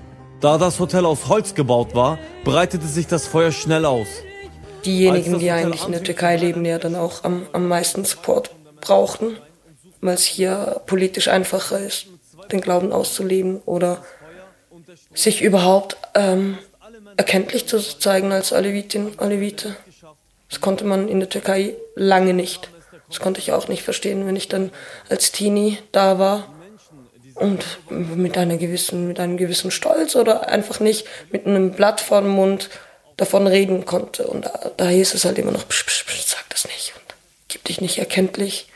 Da 0.41 0.59
das 0.59 0.81
Hotel 0.81 1.07
aus 1.07 1.29
Holz 1.29 1.55
gebaut 1.55 1.95
war, 1.95 2.19
breitete 2.45 2.87
sich 2.87 3.07
das 3.07 3.27
Feuer 3.27 3.53
schnell 3.53 3.85
aus. 3.85 4.09
Diejenigen, 4.85 5.39
die 5.39 5.51
eigentlich 5.51 5.85
in 5.85 5.93
der 5.93 6.03
Türkei 6.03 6.37
leben, 6.37 6.65
ja 6.65 6.79
dann 6.79 6.97
auch 6.97 7.25
am, 7.25 7.47
am 7.53 7.69
meisten 7.69 8.05
Support 8.05 8.51
brauchten, 8.81 9.37
weil 10.07 10.15
es 10.15 10.25
hier 10.25 10.81
politisch 10.87 11.29
einfacher 11.29 11.79
ist, 11.79 12.07
den 12.51 12.61
Glauben 12.61 12.93
auszuleben 12.93 13.61
oder 13.67 14.05
sich 15.15 15.43
überhaupt 15.43 15.97
ähm, 16.15 16.59
erkenntlich 17.17 17.67
zu 17.67 17.79
zeigen 17.79 18.33
als 18.33 18.53
Alevitin, 18.53 19.19
Alevite. 19.19 19.77
Das 20.49 20.61
konnte 20.61 20.85
man 20.85 21.09
in 21.09 21.21
der 21.21 21.29
Türkei 21.29 21.75
lange 21.95 22.35
nicht. 22.35 22.71
Das 23.09 23.21
konnte 23.21 23.41
ich 23.41 23.53
auch 23.53 23.69
nicht 23.69 23.83
verstehen, 23.83 24.27
wenn 24.27 24.37
ich 24.37 24.49
dann 24.49 24.71
als 25.09 25.33
Teenie 25.33 25.79
da 25.93 26.19
war 26.19 26.53
und 27.35 27.65
mit 27.91 28.37
einer 28.39 28.57
gewissen, 28.57 29.07
mit 29.07 29.21
einem 29.21 29.37
gewissen 29.37 29.71
Stolz 29.71 30.17
oder 30.17 30.49
einfach 30.49 30.81
nicht 30.81 31.07
mit 31.31 31.47
einem 31.47 31.73
Blatt 31.73 32.01
vor 32.01 32.23
dem 32.23 32.31
Mund 32.31 32.71
davon 33.17 33.47
reden 33.47 33.85
konnte. 33.85 34.27
Und 34.27 34.47
da, 34.47 34.71
da 34.77 34.89
hieß 34.89 35.15
es 35.15 35.25
halt 35.25 35.39
immer 35.39 35.53
noch, 35.53 35.69
psch, 35.69 35.85
psch, 35.87 36.05
psch, 36.07 36.27
sag 36.27 36.49
das 36.51 36.67
nicht 36.67 36.95
und 36.97 37.15
gib 37.49 37.65
dich 37.65 37.81
nicht 37.81 37.99
erkenntlich, 37.99 38.69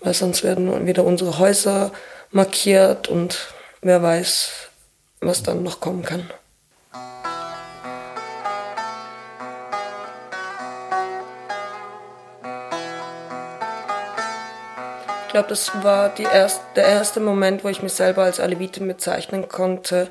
weil 0.00 0.14
sonst 0.14 0.42
werden 0.44 0.86
wieder 0.86 1.04
unsere 1.04 1.38
Häuser 1.38 1.92
markiert 2.30 3.08
und 3.08 3.48
wer 3.82 4.02
weiß, 4.02 4.68
was 5.20 5.42
dann 5.42 5.62
noch 5.62 5.80
kommen 5.80 6.02
kann. 6.02 6.30
Ich 15.26 15.32
glaube, 15.32 15.48
das 15.48 15.70
war 15.84 16.18
erst, 16.18 16.60
der 16.74 16.86
erste 16.86 17.20
Moment, 17.20 17.62
wo 17.62 17.68
ich 17.68 17.82
mich 17.82 17.92
selber 17.92 18.24
als 18.24 18.40
Alevite 18.40 18.80
bezeichnen 18.80 19.46
konnte, 19.48 20.08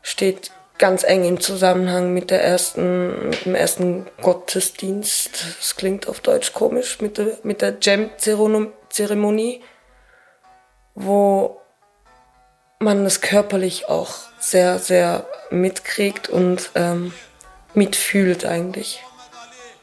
steht 0.00 0.52
ganz 0.78 1.04
eng 1.04 1.24
im 1.24 1.38
Zusammenhang 1.38 2.14
mit 2.14 2.30
der 2.30 2.42
ersten, 2.42 3.28
mit 3.28 3.44
dem 3.44 3.54
ersten 3.54 4.06
Gottesdienst. 4.22 5.58
Das 5.60 5.76
klingt 5.76 6.08
auf 6.08 6.20
Deutsch 6.20 6.54
komisch, 6.54 7.02
mit 7.02 7.18
der, 7.18 7.36
mit 7.42 7.60
der 7.60 7.78
Jam-Zeremonie, 8.92 9.62
wo 10.94 11.60
man 12.78 13.04
das 13.04 13.20
körperlich 13.20 13.88
auch 13.88 14.14
sehr, 14.38 14.78
sehr 14.78 15.26
mitkriegt 15.50 16.28
und 16.28 16.70
ähm, 16.74 17.12
mitfühlt 17.74 18.44
eigentlich. 18.44 19.02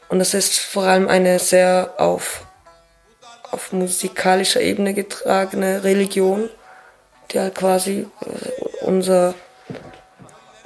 Und 0.08 0.20
es 0.20 0.34
ist 0.34 0.58
vor 0.58 0.84
allem 0.84 1.08
eine 1.08 1.38
sehr 1.38 1.94
auf 1.98 2.46
auf 3.52 3.72
musikalischer 3.72 4.60
Ebene 4.60 4.94
getragene 4.94 5.82
Religion, 5.82 6.48
die 7.30 7.40
halt 7.40 7.56
quasi 7.56 8.06
äh, 8.20 8.84
unser, 8.84 9.34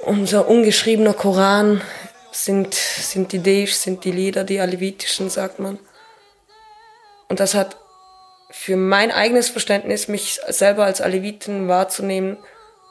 unser 0.01 0.47
ungeschriebener 0.47 1.15
Koran 1.15 1.81
sind, 2.31 2.75
sind 2.75 3.31
die 3.31 3.41
Deish, 3.41 3.73
sind 3.73 4.03
die 4.03 4.11
Lieder, 4.11 4.43
die 4.43 4.59
alevitischen, 4.59 5.31
sagt 5.31 5.57
man. 5.57 5.79
Und 7.27 7.39
das 7.39 7.55
hat 7.55 7.75
für 8.57 8.77
mein 8.77 9.11
eigenes 9.11 9.49
Verständnis, 9.49 10.07
mich 10.07 10.39
selber 10.47 10.85
als 10.85 11.01
Aleviten 11.01 11.67
wahrzunehmen, 11.67 12.37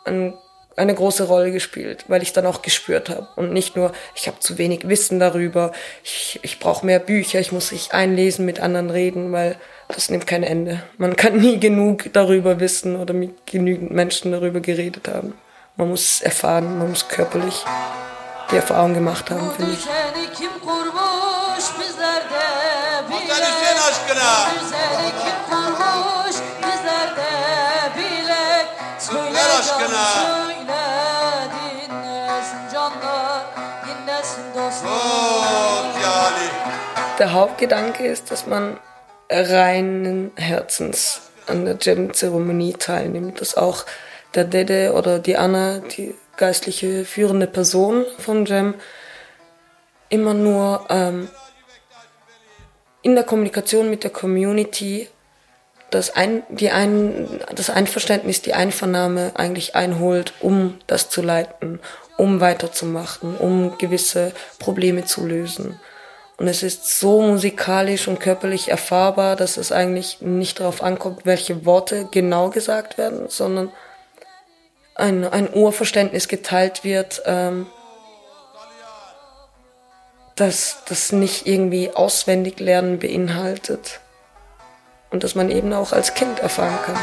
einen 0.05 0.35
eine 0.77 0.95
große 0.95 1.25
Rolle 1.25 1.53
gespielt, 1.53 2.05
weil 2.09 2.23
ich 2.23 2.33
dann 2.33 2.47
auch 2.47 2.61
gespürt 2.61 3.09
habe. 3.09 3.29
Und 3.37 3.53
nicht 3.53 3.77
nur, 3.77 3.93
ich 4.17 4.27
habe 4.27 4.41
zu 4.41 4.59
wenig 4.59 4.89
Wissen 4.89 5.21
darüber, 5.21 5.73
ich, 6.03 6.41
ich 6.43 6.59
brauche 6.59 6.85
mehr 6.85 6.99
Bücher, 6.99 7.39
ich 7.39 7.53
muss 7.53 7.69
sich 7.69 7.93
einlesen, 7.93 8.45
mit 8.45 8.59
anderen 8.59 8.91
reden, 8.91 9.33
weil 9.33 9.57
das 9.89 10.11
nimmt 10.11 10.27
kein 10.27 10.43
Ende. 10.43 10.83
Man 10.99 11.15
kann 11.15 11.37
nie 11.37 11.61
genug 11.61 12.13
darüber 12.13 12.59
wissen 12.59 12.97
oder 12.97 13.15
mit 13.15 13.47
genügend 13.47 13.93
Menschen 13.93 14.33
darüber 14.33 14.59
geredet 14.61 15.07
haben. 15.07 15.35
Man 15.77 15.91
muss 15.91 16.17
es 16.17 16.23
erfahren, 16.23 16.79
man 16.79 16.91
muss 16.91 17.09
körperlich 17.09 17.65
die 18.51 18.57
Erfahrung 18.57 18.95
gemacht 18.95 19.31
haben, 19.31 19.51
finde 19.53 19.73
ich. 19.73 19.87
Der 37.19 37.33
Hauptgedanke 37.33 38.07
ist, 38.07 38.31
dass 38.31 38.47
man 38.47 38.79
reinen 39.31 40.33
Herzens 40.37 41.23
an 41.47 41.65
der 41.65 41.77
Jam-Zeremonie 41.81 42.75
teilnimmt, 42.75 43.41
dass 43.41 43.57
auch 43.57 43.85
der 44.35 44.45
Dede 44.45 44.93
oder 44.95 45.19
die 45.19 45.37
Anna, 45.37 45.79
die 45.79 46.15
geistliche 46.37 47.05
führende 47.05 47.47
Person 47.47 48.05
vom 48.19 48.45
Jam, 48.47 48.75
immer 50.09 50.35
nur 50.35 50.87
ähm, 50.91 51.29
in 53.03 53.15
der 53.15 53.25
Kommunikation 53.25 53.91
mit 53.91 54.03
der 54.03 54.11
Community 54.11 55.09
das, 55.91 56.15
ein, 56.15 56.43
die 56.49 56.71
ein, 56.71 57.41
das 57.55 57.71
Einverständnis, 57.71 58.43
die 58.43 58.55
Einvernahme 58.55 59.33
eigentlich 59.35 59.77
einholt, 59.77 60.33
um 60.41 60.79
das 60.87 61.09
zu 61.09 61.23
leiten, 61.23 61.81
um 62.17 62.41
weiterzumachen, 62.41 63.37
um 63.37 63.79
gewisse 63.79 64.33
Probleme 64.59 65.05
zu 65.05 65.25
lösen. 65.25 65.79
Und 66.37 66.49
es 66.49 66.65
ist 66.65 66.99
so 66.99 67.21
musikalisch 67.23 68.09
und 68.09 68.19
körperlich 68.19 68.69
erfahrbar, 68.69 69.37
dass 69.37 69.57
es 69.57 69.71
eigentlich 69.71 70.21
nicht 70.21 70.59
darauf 70.59 70.83
ankommt, 70.83 71.25
welche 71.25 71.65
Worte 71.65 72.09
genau 72.11 72.51
gesagt 72.51 72.99
werden, 72.99 73.29
sondern 73.29 73.71
ein, 74.97 75.25
ein 75.25 75.53
Urverständnis 75.53 76.27
geteilt 76.27 76.83
wird, 76.83 77.23
ähm, 77.25 77.67
dass 80.35 80.79
das 80.89 81.13
nicht 81.13 81.47
irgendwie 81.47 81.93
auswendig 81.93 82.59
lernen 82.59 82.99
beinhaltet 82.99 84.01
und 85.15 85.23
dass 85.23 85.37
man 85.37 85.49
eben 85.49 85.73
auch 85.73 85.93
als 85.93 86.13
Kind 86.13 86.41
erfahren 86.41 86.77
kann. 86.85 86.99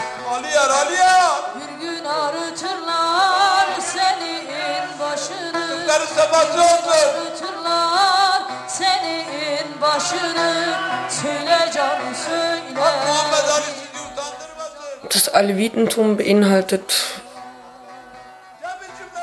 Das 15.09 15.29
Alevitentum 15.29 16.17
beinhaltet 16.17 16.93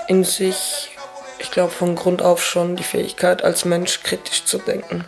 in 0.07 0.25
sich, 0.25 0.97
ich 1.39 1.51
glaube 1.51 1.73
von 1.73 1.95
Grund 1.95 2.23
auf 2.23 2.43
schon, 2.43 2.77
die 2.77 2.83
Fähigkeit 2.83 3.45
als 3.45 3.67
Mensch 3.67 4.03
kritisch 4.03 4.47
zu 4.47 4.57
denken. 4.57 5.05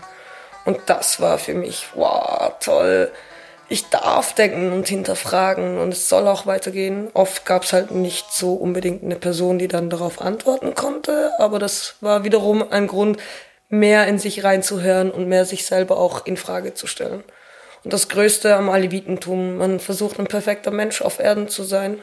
Und 0.66 0.78
das 0.84 1.18
war 1.18 1.38
für 1.38 1.54
mich, 1.54 1.86
wow, 1.94 2.52
toll. 2.60 3.10
Ich 3.72 3.88
darf 3.88 4.34
denken 4.34 4.72
und 4.72 4.88
hinterfragen 4.88 5.78
und 5.78 5.92
es 5.92 6.08
soll 6.08 6.26
auch 6.26 6.44
weitergehen. 6.44 7.08
Oft 7.14 7.46
gab 7.46 7.62
es 7.62 7.72
halt 7.72 7.92
nicht 7.92 8.32
so 8.32 8.54
unbedingt 8.54 9.04
eine 9.04 9.14
Person, 9.14 9.60
die 9.60 9.68
dann 9.68 9.90
darauf 9.90 10.20
antworten 10.20 10.74
konnte, 10.74 11.30
aber 11.38 11.60
das 11.60 11.94
war 12.00 12.24
wiederum 12.24 12.68
ein 12.72 12.88
Grund, 12.88 13.18
mehr 13.68 14.08
in 14.08 14.18
sich 14.18 14.42
reinzuhören 14.42 15.12
und 15.12 15.28
mehr 15.28 15.44
sich 15.44 15.64
selber 15.66 15.98
auch 15.98 16.26
in 16.26 16.36
Frage 16.36 16.74
zu 16.74 16.88
stellen. 16.88 17.22
Und 17.84 17.92
das 17.92 18.08
Größte 18.08 18.56
am 18.56 18.68
Alevitentum, 18.70 19.58
man 19.58 19.78
versucht 19.78 20.18
ein 20.18 20.26
perfekter 20.26 20.72
Mensch 20.72 21.00
auf 21.00 21.20
Erden 21.20 21.48
zu 21.48 21.62
sein. 21.62 22.02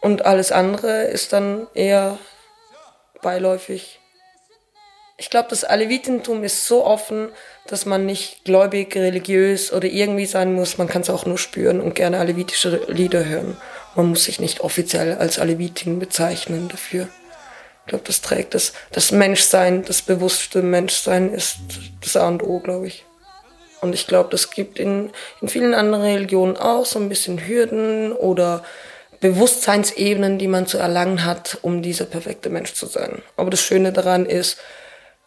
Und 0.00 0.24
alles 0.24 0.50
andere 0.50 1.02
ist 1.02 1.34
dann 1.34 1.66
eher 1.74 2.16
beiläufig. 3.20 4.00
Ich 5.18 5.28
glaube, 5.28 5.50
das 5.50 5.62
Alevitentum 5.62 6.42
ist 6.42 6.66
so 6.66 6.86
offen, 6.86 7.28
dass 7.66 7.86
man 7.86 8.06
nicht 8.06 8.44
gläubig, 8.44 8.94
religiös 8.96 9.72
oder 9.72 9.86
irgendwie 9.86 10.26
sein 10.26 10.54
muss. 10.54 10.78
Man 10.78 10.88
kann 10.88 11.02
es 11.02 11.10
auch 11.10 11.26
nur 11.26 11.38
spüren 11.38 11.80
und 11.80 11.94
gerne 11.94 12.18
alevitische 12.18 12.82
Lieder 12.88 13.24
hören. 13.24 13.56
Man 13.94 14.06
muss 14.06 14.24
sich 14.24 14.40
nicht 14.40 14.60
offiziell 14.60 15.16
als 15.16 15.38
Alevitin 15.38 15.98
bezeichnen 15.98 16.68
dafür. 16.68 17.08
Ich 17.84 17.90
glaube, 17.90 18.04
das 18.06 18.20
trägt 18.20 18.54
das, 18.54 18.72
das 18.92 19.10
Menschsein, 19.10 19.84
das 19.84 20.02
bewusste 20.02 20.62
Menschsein 20.62 21.32
ist 21.32 21.58
das 22.00 22.16
A 22.16 22.28
und 22.28 22.42
O, 22.42 22.60
glaube 22.60 22.86
ich. 22.86 23.04
Und 23.80 23.94
ich 23.94 24.06
glaube, 24.06 24.30
das 24.30 24.50
gibt 24.50 24.78
in, 24.78 25.10
in 25.40 25.48
vielen 25.48 25.74
anderen 25.74 26.04
Religionen 26.04 26.56
auch 26.56 26.86
so 26.86 27.00
ein 27.00 27.08
bisschen 27.08 27.46
Hürden 27.46 28.12
oder 28.12 28.62
Bewusstseinsebenen, 29.18 30.38
die 30.38 30.46
man 30.46 30.66
zu 30.68 30.78
erlangen 30.78 31.24
hat, 31.24 31.58
um 31.62 31.82
dieser 31.82 32.04
perfekte 32.04 32.50
Mensch 32.50 32.74
zu 32.74 32.86
sein. 32.86 33.22
Aber 33.36 33.50
das 33.50 33.60
Schöne 33.60 33.92
daran 33.92 34.26
ist, 34.26 34.58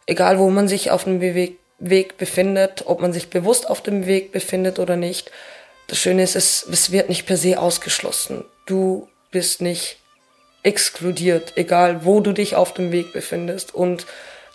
egal 0.06 0.40
wo 0.40 0.50
man 0.50 0.70
sich 0.70 0.92
auf 0.92 1.04
dem 1.04 1.20
Weg, 1.20 1.60
Weg 1.90 2.18
befindet, 2.18 2.84
ob 2.86 3.02
man 3.02 3.14
sich 3.14 3.30
bewusst 3.30 3.70
auf 3.70 3.82
dem 3.82 4.06
Weg 4.06 4.32
befindet 4.32 4.80
oder 4.80 4.96
nicht, 4.96 5.32
das 5.88 6.00
Schöne 6.00 6.24
ist, 6.24 6.36
es, 6.36 6.66
es 6.70 6.92
wird 6.92 7.10
nicht 7.10 7.26
per 7.26 7.38
se 7.38 7.60
ausgeschlossen. 7.60 8.44
Du 8.66 9.08
bist 9.32 9.62
nicht 9.62 9.98
exkludiert, 10.64 11.54
egal 11.56 12.06
wo 12.06 12.20
du 12.20 12.32
dich 12.32 12.56
auf 12.56 12.74
dem 12.74 12.92
Weg 12.92 13.14
befindest. 13.14 13.76
Und 13.76 14.08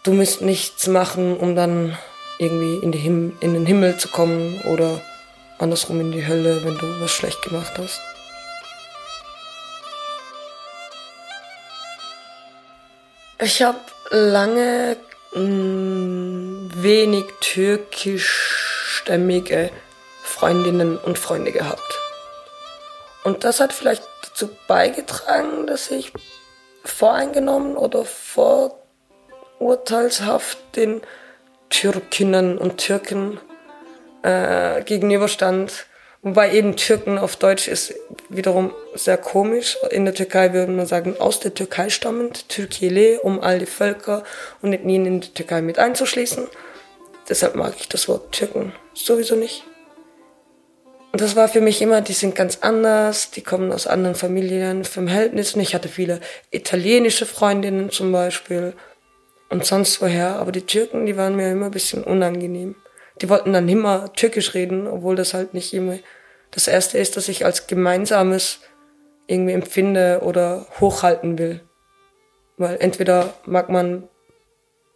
du 0.02 0.12
musst 0.12 0.42
nichts 0.42 0.88
machen, 0.88 1.36
um 1.36 1.54
dann 1.54 1.96
irgendwie 2.38 2.84
in, 2.84 2.92
Him 2.92 3.36
in 3.40 3.54
den 3.54 3.66
Himmel 3.66 3.96
zu 3.96 4.08
kommen 4.08 4.60
oder 4.62 5.00
andersrum 5.58 6.00
in 6.00 6.10
die 6.10 6.26
Hölle, 6.26 6.64
wenn 6.64 6.78
du 6.78 7.00
was 7.00 7.12
schlecht 7.12 7.42
gemacht 7.42 7.72
hast. 7.78 8.00
Ich 13.42 13.62
habe 13.62 13.78
lange 14.10 14.96
wenig 15.32 17.24
türkischstämmige 17.40 19.70
Freundinnen 20.22 20.98
und 20.98 21.18
Freunde 21.18 21.50
gehabt. 21.52 21.98
Und 23.22 23.44
das 23.44 23.60
hat 23.60 23.72
vielleicht 23.72 24.02
dazu 24.22 24.50
beigetragen, 24.66 25.66
dass 25.66 25.90
ich 25.90 26.12
voreingenommen 26.84 27.76
oder 27.76 28.04
vorurteilshaft 28.04 30.58
den 30.76 31.00
Türkinnen 31.68 32.58
und 32.58 32.78
Türken 32.78 33.38
äh, 34.22 34.82
gegenüberstand. 34.82 35.86
Wobei 36.22 36.52
eben 36.52 36.76
Türken 36.76 37.16
auf 37.16 37.36
Deutsch 37.36 37.66
ist 37.66 37.94
wiederum 38.28 38.72
sehr 38.94 39.16
komisch. 39.16 39.78
In 39.90 40.04
der 40.04 40.12
Türkei 40.12 40.52
würde 40.52 40.70
man 40.70 40.86
sagen, 40.86 41.16
aus 41.18 41.40
der 41.40 41.54
Türkei 41.54 41.88
stammend, 41.88 42.48
Türkele, 42.50 43.20
um 43.20 43.40
all 43.40 43.58
die 43.58 43.66
Völker 43.66 44.22
und 44.60 44.74
Ethnien 44.74 45.06
in 45.06 45.20
der 45.22 45.32
Türkei 45.32 45.62
mit 45.62 45.78
einzuschließen. 45.78 46.46
Deshalb 47.28 47.54
mag 47.54 47.74
ich 47.78 47.88
das 47.88 48.06
Wort 48.06 48.32
Türken 48.32 48.74
sowieso 48.92 49.34
nicht. 49.34 49.64
Und 51.12 51.22
das 51.22 51.36
war 51.36 51.48
für 51.48 51.62
mich 51.62 51.80
immer, 51.80 52.02
die 52.02 52.12
sind 52.12 52.34
ganz 52.34 52.58
anders, 52.60 53.30
die 53.30 53.40
kommen 53.40 53.72
aus 53.72 53.86
anderen 53.86 54.14
Familien, 54.14 54.84
Verhältnissen. 54.84 55.58
Ich 55.60 55.74
hatte 55.74 55.88
viele 55.88 56.20
italienische 56.50 57.26
Freundinnen 57.26 57.90
zum 57.90 58.12
Beispiel 58.12 58.74
und 59.48 59.64
sonst 59.64 60.02
woher. 60.02 60.36
Aber 60.36 60.52
die 60.52 60.66
Türken, 60.66 61.06
die 61.06 61.16
waren 61.16 61.34
mir 61.34 61.50
immer 61.50 61.66
ein 61.66 61.72
bisschen 61.72 62.04
unangenehm. 62.04 62.76
Die 63.20 63.28
wollten 63.28 63.52
dann 63.52 63.68
immer 63.68 64.12
Türkisch 64.14 64.54
reden, 64.54 64.86
obwohl 64.86 65.16
das 65.16 65.34
halt 65.34 65.54
nicht 65.54 65.74
immer 65.74 65.98
das 66.50 66.66
Erste 66.66 66.98
ist, 66.98 67.16
dass 67.16 67.28
ich 67.28 67.44
als 67.44 67.66
Gemeinsames 67.66 68.60
irgendwie 69.26 69.52
empfinde 69.52 70.20
oder 70.22 70.66
hochhalten 70.80 71.38
will. 71.38 71.60
Weil 72.56 72.76
entweder 72.80 73.34
mag 73.46 73.68
man 73.68 74.08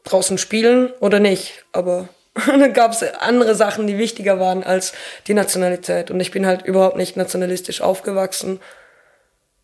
draußen 0.05 0.39
spielen 0.39 0.93
oder 1.01 1.21
nicht, 1.21 1.65
aber 1.73 2.09
dann 2.47 2.73
gab 2.73 2.93
es 2.93 3.03
andere 3.03 3.55
Sachen, 3.55 3.87
die 3.87 3.99
wichtiger 3.99 4.41
waren 4.41 4.65
als 4.65 4.93
die 5.27 5.35
Nationalität. 5.35 6.11
Und 6.11 6.21
ich 6.21 6.31
bin 6.31 6.47
halt 6.47 6.63
überhaupt 6.63 6.97
nicht 6.97 7.17
nationalistisch 7.17 7.81
aufgewachsen. 7.81 8.61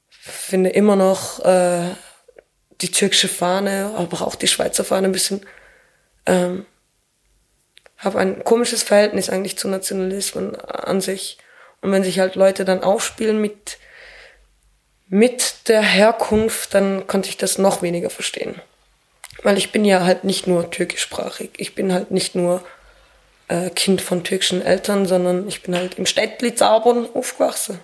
Finde 0.08 0.70
immer 0.70 0.96
noch 0.96 1.44
äh, 1.44 1.90
die 2.80 2.90
türkische 2.90 3.28
Fahne, 3.28 3.92
aber 3.96 4.22
auch 4.22 4.34
die 4.34 4.46
Schweizer 4.46 4.84
Fahne 4.84 5.08
ein 5.08 5.12
bisschen. 5.12 5.44
Ähm, 6.26 6.66
habe 8.00 8.18
ein 8.18 8.44
komisches 8.44 8.82
Verhältnis 8.82 9.30
eigentlich 9.30 9.56
zu 9.56 9.68
Nationalismen 9.68 10.56
an 10.56 11.00
sich. 11.00 11.38
Und 11.82 11.92
wenn 11.92 12.02
sich 12.02 12.18
halt 12.18 12.34
Leute 12.34 12.64
dann 12.64 12.82
aufspielen 12.82 13.40
mit, 13.40 13.78
mit 15.08 15.68
der 15.68 15.82
Herkunft, 15.82 16.74
dann 16.74 17.06
konnte 17.06 17.28
ich 17.28 17.36
das 17.36 17.58
noch 17.58 17.82
weniger 17.82 18.10
verstehen. 18.10 18.60
Weil 19.42 19.58
ich 19.58 19.72
bin 19.72 19.84
ja 19.84 20.04
halt 20.04 20.24
nicht 20.24 20.46
nur 20.46 20.70
türkischsprachig. 20.70 21.50
Ich 21.56 21.74
bin 21.74 21.92
halt 21.92 22.10
nicht 22.10 22.34
nur 22.34 22.62
äh, 23.48 23.70
Kind 23.70 24.02
von 24.02 24.24
türkischen 24.24 24.62
Eltern, 24.62 25.06
sondern 25.06 25.46
ich 25.48 25.62
bin 25.62 25.74
halt 25.74 25.96
im 25.98 26.06
Städtli 26.06 26.54
Zabon 26.54 27.08
aufgewachsen. 27.14 27.78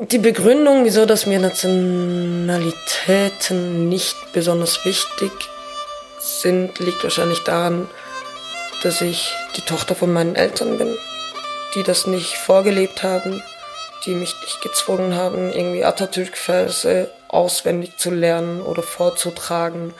Die 0.00 0.18
Begründung, 0.18 0.84
wieso 0.84 1.06
dass 1.06 1.26
mir 1.26 1.40
Nationalitäten 1.40 3.88
nicht 3.88 4.14
besonders 4.32 4.84
wichtig 4.84 5.32
sind, 6.20 6.78
liegt 6.78 7.02
wahrscheinlich 7.02 7.40
daran, 7.40 7.90
dass 8.84 9.00
ich 9.00 9.34
die 9.56 9.62
Tochter 9.62 9.96
von 9.96 10.12
meinen 10.12 10.36
Eltern 10.36 10.78
bin, 10.78 10.96
die 11.74 11.82
das 11.82 12.06
nicht 12.06 12.36
vorgelebt 12.36 13.02
haben, 13.02 13.42
die 14.06 14.14
mich 14.14 14.36
nicht 14.40 14.62
gezwungen 14.62 15.16
haben, 15.16 15.50
irgendwie 15.50 15.84
Atatürk-Verse 15.84 17.10
auswendig 17.26 17.98
zu 17.98 18.12
lernen 18.12 18.62
oder 18.62 18.84
vorzutragen, 18.84 19.94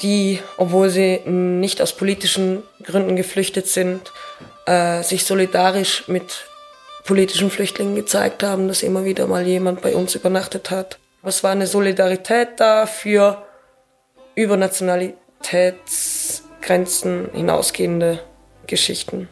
die, 0.00 0.40
obwohl 0.56 0.88
sie 0.88 1.20
nicht 1.26 1.82
aus 1.82 1.92
politischen 1.92 2.62
Gründen 2.82 3.14
geflüchtet 3.14 3.66
sind, 3.66 4.10
äh, 4.64 5.02
sich 5.02 5.26
solidarisch 5.26 6.04
mit 6.06 6.46
politischen 7.06 7.50
Flüchtlingen 7.50 7.94
gezeigt 7.94 8.42
haben, 8.42 8.68
dass 8.68 8.82
immer 8.82 9.04
wieder 9.04 9.26
mal 9.26 9.46
jemand 9.46 9.80
bei 9.80 9.94
uns 9.94 10.14
übernachtet 10.14 10.70
hat. 10.70 10.98
Es 11.22 11.42
war 11.42 11.52
eine 11.52 11.66
Solidarität 11.66 12.48
da 12.58 12.84
für 12.86 13.42
über 14.34 14.56
Nationalitätsgrenzen 14.56 17.30
hinausgehende 17.32 18.20
Geschichten. 18.66 19.28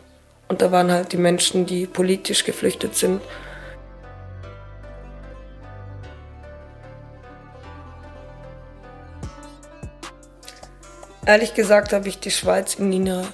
Und 0.49 0.63
da 0.63 0.73
waren 0.73 0.91
halt 0.91 1.13
die 1.13 1.19
Menschen, 1.19 1.67
die 1.67 1.85
politisch 1.87 2.45
geflüchtet 2.45 2.97
sind, 2.97 3.21
Ehrlich 11.27 11.55
gesagt 11.55 11.95
habe 11.95 12.07
ich 12.07 12.21
die 12.21 12.31
Schweiz 12.31 12.75
in 12.75 12.93
einer 12.93 13.25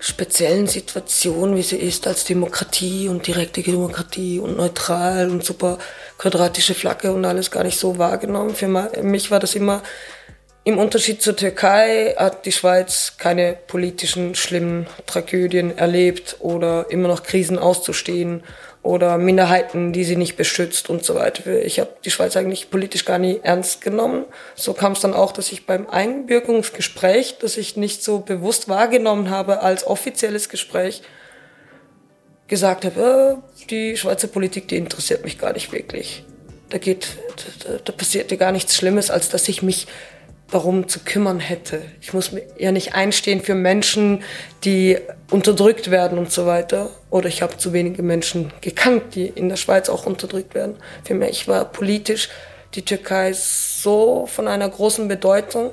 speziellen 0.00 0.66
Situation, 0.66 1.56
wie 1.56 1.62
sie 1.62 1.76
ist, 1.76 2.06
als 2.06 2.24
Demokratie 2.24 3.08
und 3.08 3.26
direkte 3.26 3.62
Demokratie 3.62 4.38
und 4.40 4.56
neutral 4.56 5.30
und 5.30 5.44
super 5.44 5.78
quadratische 6.18 6.74
Flagge 6.74 7.12
und 7.12 7.24
alles 7.24 7.50
gar 7.50 7.64
nicht 7.64 7.78
so 7.78 7.98
wahrgenommen. 7.98 8.54
Für 8.54 8.68
mich 9.02 9.30
war 9.30 9.38
das 9.38 9.54
immer 9.54 9.82
im 10.62 10.78
Unterschied 10.78 11.22
zur 11.22 11.36
Türkei 11.36 12.14
hat 12.18 12.44
die 12.44 12.52
Schweiz 12.52 13.14
keine 13.16 13.56
politischen 13.66 14.34
schlimmen 14.34 14.86
Tragödien 15.06 15.78
erlebt 15.78 16.36
oder 16.40 16.86
immer 16.90 17.08
noch 17.08 17.22
Krisen 17.22 17.58
auszustehen 17.58 18.42
oder 18.82 19.18
Minderheiten, 19.18 19.92
die 19.92 20.04
sie 20.04 20.16
nicht 20.16 20.36
beschützt 20.36 20.88
und 20.88 21.04
so 21.04 21.14
weiter. 21.14 21.62
Ich 21.62 21.80
habe 21.80 21.90
die 22.04 22.10
Schweiz 22.10 22.36
eigentlich 22.36 22.70
politisch 22.70 23.04
gar 23.04 23.18
nie 23.18 23.40
ernst 23.42 23.82
genommen. 23.82 24.24
So 24.54 24.72
kam 24.72 24.92
es 24.92 25.00
dann 25.00 25.12
auch, 25.12 25.32
dass 25.32 25.52
ich 25.52 25.66
beim 25.66 25.86
Einbürgerungsgespräch, 25.88 27.36
das 27.40 27.58
ich 27.58 27.76
nicht 27.76 28.02
so 28.02 28.20
bewusst 28.20 28.68
wahrgenommen 28.68 29.28
habe 29.28 29.60
als 29.60 29.86
offizielles 29.86 30.48
Gespräch, 30.48 31.02
gesagt 32.48 32.84
habe, 32.84 33.38
äh, 33.60 33.66
die 33.66 33.96
Schweizer 33.96 34.28
Politik, 34.28 34.68
die 34.68 34.76
interessiert 34.76 35.24
mich 35.24 35.38
gar 35.38 35.52
nicht 35.52 35.72
wirklich. 35.72 36.24
Da 36.70 36.78
geht, 36.78 37.08
da, 37.64 37.78
da 37.84 37.92
passiert 37.92 38.30
dir 38.30 38.38
gar 38.38 38.52
nichts 38.52 38.76
Schlimmes, 38.76 39.10
als 39.10 39.28
dass 39.28 39.48
ich 39.48 39.62
mich 39.62 39.86
darum 40.50 40.88
zu 40.88 41.00
kümmern 41.00 41.40
hätte. 41.40 41.82
Ich 42.00 42.12
muss 42.12 42.32
mir 42.32 42.42
ja 42.58 42.72
nicht 42.72 42.94
einstehen 42.94 43.40
für 43.40 43.54
Menschen, 43.54 44.22
die 44.64 44.98
unterdrückt 45.30 45.90
werden 45.90 46.18
und 46.18 46.32
so 46.32 46.46
weiter. 46.46 46.90
Oder 47.10 47.28
ich 47.28 47.42
habe 47.42 47.56
zu 47.56 47.72
wenige 47.72 48.02
Menschen 48.02 48.52
gekannt, 48.60 49.14
die 49.14 49.26
in 49.26 49.48
der 49.48 49.56
Schweiz 49.56 49.88
auch 49.88 50.06
unterdrückt 50.06 50.54
werden. 50.54 50.76
Für 51.04 51.14
mich 51.14 51.46
war 51.46 51.64
politisch 51.64 52.28
die 52.74 52.84
Türkei 52.84 53.32
so 53.32 54.26
von 54.26 54.48
einer 54.48 54.68
großen 54.68 55.08
Bedeutung, 55.08 55.72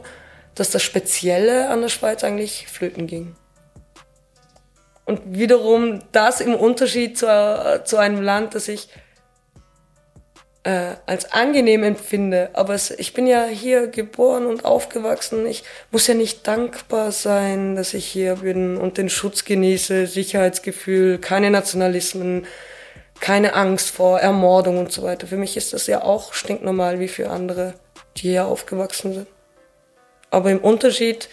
dass 0.56 0.72
das 0.72 0.84
Spezielle 0.84 1.70
an 1.70 1.82
der 1.82 1.90
Schweiz 1.90 2.24
eigentlich 2.24 2.68
flöten 2.68 3.08
ging. 3.08 3.36
Und 5.06 5.22
wiederum 5.26 6.02
das 6.12 6.42
im 6.42 6.54
Unterschied 6.54 7.18
zu, 7.18 7.82
zu 7.86 7.98
einem 7.98 8.22
Land, 8.22 8.56
das 8.56 8.68
ich 8.68 8.90
äh, 10.68 10.98
als 11.06 11.32
angenehm 11.32 11.82
empfinde. 11.84 12.50
Aber 12.52 12.74
es, 12.74 12.92
ich 12.92 13.14
bin 13.14 13.26
ja 13.26 13.46
hier 13.46 13.88
geboren 13.88 14.46
und 14.46 14.66
aufgewachsen. 14.66 15.48
Ich 15.48 15.64
muss 15.92 16.08
ja 16.08 16.14
nicht 16.14 16.46
dankbar 16.46 17.14
sein, 17.14 17.78
dass 17.78 17.94
ich 17.94 18.06
hier 18.06 18.36
bin 18.36 18.76
und 18.76 18.98
den 18.98 19.10
Schutz 19.10 19.46
genieße, 19.46 20.08
Sicherheitsgefühl, 20.08 21.20
keine 21.20 21.52
Nationalismen, 21.52 22.46
keine 23.22 23.54
Angst 23.54 23.92
vor 23.92 24.20
Ermordung 24.20 24.78
und 24.78 24.92
so 24.92 25.04
weiter. 25.04 25.26
Für 25.26 25.38
mich 25.38 25.56
ist 25.56 25.72
das 25.72 25.88
ja 25.88 26.04
auch 26.04 26.34
stinknormal 26.34 27.00
wie 27.00 27.08
für 27.08 27.30
andere, 27.30 27.74
die 28.18 28.32
hier 28.32 28.46
aufgewachsen 28.46 29.14
sind. 29.14 29.28
Aber 30.32 30.52
im 30.52 30.60
Unterschied 30.60 31.30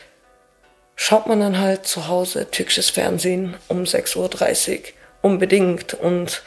schaut 0.95 1.27
man 1.27 1.41
dann 1.41 1.59
halt 1.59 1.87
zu 1.89 2.07
Hause 2.07 2.49
türkisches 2.53 2.91
Fernsehen 2.91 3.57
um 3.67 3.83
6.30 3.83 4.79
Uhr 4.79 4.85
unbedingt 5.23 5.95
und 5.95 6.45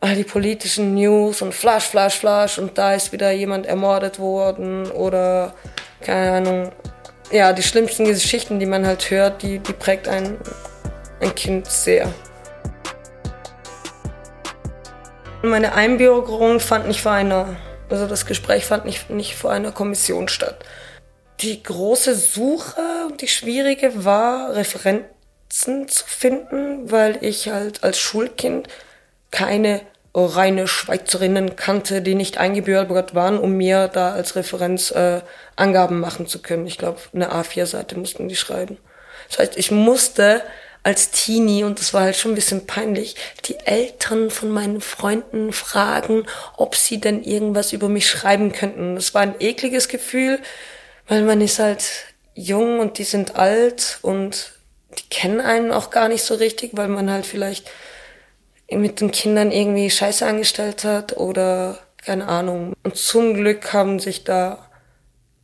all 0.00 0.14
die 0.14 0.24
politischen 0.24 0.94
News 0.94 1.42
und 1.42 1.54
Flash, 1.54 1.84
Flash, 1.84 2.18
Flash 2.18 2.58
und 2.58 2.76
da 2.76 2.94
ist 2.94 3.12
wieder 3.12 3.30
jemand 3.30 3.66
ermordet 3.66 4.18
worden 4.18 4.90
oder 4.90 5.54
keine 6.00 6.32
Ahnung. 6.32 6.72
Ja, 7.32 7.52
die 7.52 7.62
schlimmsten 7.62 8.04
Geschichten, 8.04 8.60
die 8.60 8.66
man 8.66 8.86
halt 8.86 9.10
hört, 9.10 9.42
die, 9.42 9.58
die 9.58 9.72
prägt 9.72 10.06
ein, 10.06 10.38
ein 11.20 11.34
Kind 11.34 11.70
sehr. 11.70 12.12
Meine 15.42 15.74
Einbürgerung 15.74 16.60
fand 16.60 16.86
nicht 16.86 17.00
vor 17.00 17.12
einer, 17.12 17.56
also 17.90 18.06
das 18.06 18.26
Gespräch 18.26 18.64
fand 18.64 18.84
nicht, 18.84 19.10
nicht 19.10 19.34
vor 19.34 19.50
einer 19.50 19.72
Kommission 19.72 20.28
statt. 20.28 20.64
Die 21.40 21.62
große 21.62 22.14
Suche 22.14 22.80
und 23.08 23.20
die 23.22 23.28
schwierige 23.28 24.04
war, 24.04 24.54
Referenzen 24.54 25.88
zu 25.88 26.04
finden, 26.06 26.90
weil 26.90 27.18
ich 27.22 27.48
halt 27.48 27.82
als 27.84 27.98
Schulkind 27.98 28.68
keine 29.30 29.82
reine 30.14 30.66
Schweizerinnen 30.66 31.56
kannte, 31.56 32.00
die 32.00 32.14
nicht 32.14 32.38
eingebürgert 32.38 33.14
waren, 33.14 33.38
um 33.38 33.52
mir 33.52 33.88
da 33.88 34.12
als 34.12 34.34
Referenz 34.34 34.90
äh, 34.90 35.20
Angaben 35.56 36.00
machen 36.00 36.26
zu 36.26 36.40
können. 36.40 36.66
Ich 36.66 36.78
glaube, 36.78 36.98
eine 37.12 37.32
A4-Seite 37.32 37.98
mussten 37.98 38.28
die 38.28 38.36
schreiben. 38.36 38.78
Das 39.28 39.38
heißt, 39.38 39.58
ich 39.58 39.70
musste 39.70 40.42
als 40.82 41.10
Teenie, 41.10 41.64
und 41.64 41.80
das 41.80 41.92
war 41.92 42.02
halt 42.02 42.16
schon 42.16 42.32
ein 42.32 42.36
bisschen 42.36 42.66
peinlich, 42.66 43.16
die 43.46 43.58
Eltern 43.58 44.30
von 44.30 44.50
meinen 44.50 44.80
Freunden 44.80 45.52
fragen, 45.52 46.26
ob 46.56 46.76
sie 46.76 47.00
denn 47.00 47.24
irgendwas 47.24 47.72
über 47.72 47.88
mich 47.88 48.08
schreiben 48.08 48.52
könnten. 48.52 48.94
Das 48.94 49.12
war 49.12 49.22
ein 49.22 49.34
ekliges 49.40 49.88
Gefühl, 49.88 50.38
weil 51.08 51.22
man 51.22 51.40
ist 51.40 51.58
halt 51.58 51.84
jung 52.34 52.78
und 52.78 52.98
die 52.98 53.04
sind 53.04 53.34
alt 53.34 53.98
und 54.02 54.52
die 54.96 55.08
kennen 55.10 55.40
einen 55.40 55.72
auch 55.72 55.90
gar 55.90 56.08
nicht 56.08 56.22
so 56.22 56.34
richtig, 56.36 56.70
weil 56.74 56.88
man 56.88 57.10
halt 57.10 57.26
vielleicht 57.26 57.68
mit 58.70 59.00
den 59.00 59.10
Kindern 59.10 59.52
irgendwie 59.52 59.90
Scheiße 59.90 60.26
angestellt 60.26 60.84
hat 60.84 61.16
oder 61.16 61.78
keine 62.04 62.28
Ahnung. 62.28 62.74
Und 62.82 62.96
zum 62.96 63.34
Glück 63.34 63.72
haben 63.72 63.98
sich 63.98 64.24
da 64.24 64.68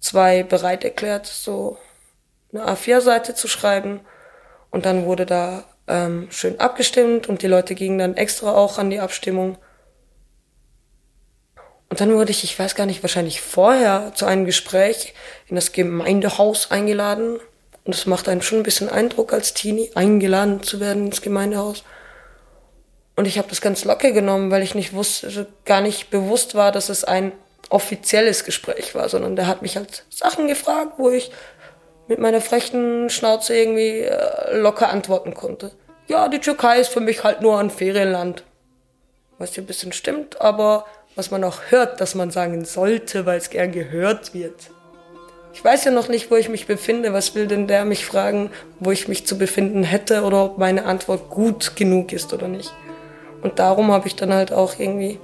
zwei 0.01 0.43
bereit 0.43 0.85
erklärt, 0.85 1.27
so 1.27 1.79
eine 2.53 2.67
A4-Seite 2.67 3.35
zu 3.35 3.49
schreiben. 3.49 4.01
Und 4.71 4.87
dann 4.87 5.05
wurde 5.05 5.27
da 5.27 5.65
ähm, 5.87 6.29
schön 6.31 6.59
abgestimmt 6.61 7.29
und 7.29 7.43
die 7.43 7.47
Leute 7.47 7.75
gingen 7.75 7.99
dann 7.99 8.17
extra 8.17 8.55
auch 8.55 8.79
an 8.79 8.91
die 8.91 9.01
Abstimmung. 9.01 9.59
Und 11.89 12.01
dann 12.01 12.15
wurde 12.15 12.31
ich, 12.31 12.43
ich 12.43 12.59
weiß 12.59 12.75
gar 12.75 12.87
nicht, 12.87 13.03
wahrscheinlich 13.03 13.43
vorher 13.43 14.13
zu 14.15 14.25
einem 14.25 14.47
Gespräch 14.47 15.15
in 15.47 15.57
das 15.57 15.73
Gemeindehaus 15.73 16.71
eingeladen. 16.71 17.39
Und 17.85 17.95
es 17.95 18.07
macht 18.07 18.29
einen 18.29 18.41
schon 18.41 18.61
ein 18.61 18.65
bisschen 18.65 18.89
Eindruck 18.89 19.33
als 19.33 19.53
Teenie, 19.53 19.91
eingeladen 19.95 20.63
zu 20.63 20.81
werden 20.81 21.07
ins 21.07 21.21
Gemeindehaus. 21.21 21.85
Und 23.16 23.27
ich 23.27 23.38
habe 23.38 23.48
das 23.48 23.61
ganz 23.61 23.85
locker 23.85 24.12
genommen, 24.12 24.51
weil 24.51 24.62
ich 24.62 24.75
nicht 24.75 24.94
wusste, 24.94 25.27
also 25.27 25.46
gar 25.64 25.81
nicht 25.81 26.11
bewusst 26.11 26.55
war, 26.55 26.72
dass 26.72 26.88
es 26.88 27.05
ein 27.05 27.33
offizielles 27.68 28.44
Gespräch 28.44 28.94
war, 28.94 29.09
sondern 29.09 29.37
der 29.37 29.46
hat 29.46 29.62
mich 29.62 29.77
halt 29.77 30.05
Sachen 30.11 30.49
gefragt, 30.49 30.95
wo 30.99 31.11
ich 31.11 31.30
mit 32.09 32.18
meiner 32.18 32.41
frechen 32.41 33.11
Schnauze 33.11 33.57
irgendwie 33.57 34.01
äh, 34.01 34.57
locker 34.57 34.91
antworten 34.91 35.34
konnte. 35.34 35.72
Ja, 36.09 36.28
die 36.28 36.41
Türkei 36.41 36.80
ist 36.80 36.93
für 36.93 37.01
mich 37.01 37.24
halt 37.24 37.41
nur 37.41 37.59
ein 37.59 37.70
Ferienland. 37.70 38.45
Was 39.39 39.55
hier 39.55 39.62
ein 39.62 39.66
bisschen 39.66 39.93
stimmt, 39.93 40.41
aber 40.41 40.84
was 41.14 41.30
man 41.30 41.45
auch 41.45 41.61
hört, 41.68 42.01
dass 42.01 42.14
man 42.14 42.30
sagen 42.30 42.64
sollte, 42.64 43.26
weil 43.26 43.39
es 43.39 43.51
gern 43.51 43.72
gehört 43.72 44.34
wird. 44.34 44.70
Ich 45.55 45.62
weiß 45.62 45.84
ja 45.84 45.91
noch 45.91 46.09
nicht, 46.09 46.30
wo 46.30 46.37
ich 46.37 46.49
mich 46.49 46.66
befinde. 46.66 47.12
Was 47.12 47.34
will 47.34 47.47
denn 47.47 47.66
der 47.66 47.84
mich 47.84 48.07
fragen, 48.07 48.51
wo 48.80 48.91
ich 48.91 49.09
mich 49.09 49.26
zu 49.26 49.37
befinden 49.37 49.82
hätte 49.82 50.22
oder 50.22 50.45
ob 50.45 50.59
meine 50.59 50.87
Antwort 50.87 51.28
gut 51.28 51.76
genug 51.76 52.12
ist 52.12 52.32
oder 52.32 52.49
nicht? 52.49 52.72
Und 53.43 53.59
darum 53.59 53.90
habe 53.90 54.07
ich 54.07 54.16
dann 54.16 54.32
halt 54.32 54.53
auch 54.53 54.78
irgendwie 54.78 55.18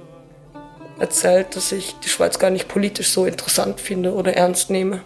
erzählt, 0.99 1.55
dass 1.55 1.71
ich 1.71 1.95
die 1.99 2.09
Schweiz 2.09 2.37
gar 2.37 2.49
nicht 2.49 2.67
politisch 2.67 3.09
so 3.09 3.25
interessant 3.25 3.79
finde 3.79 4.13
oder 4.13 4.33
ernst 4.33 4.69
nehme. 4.69 5.01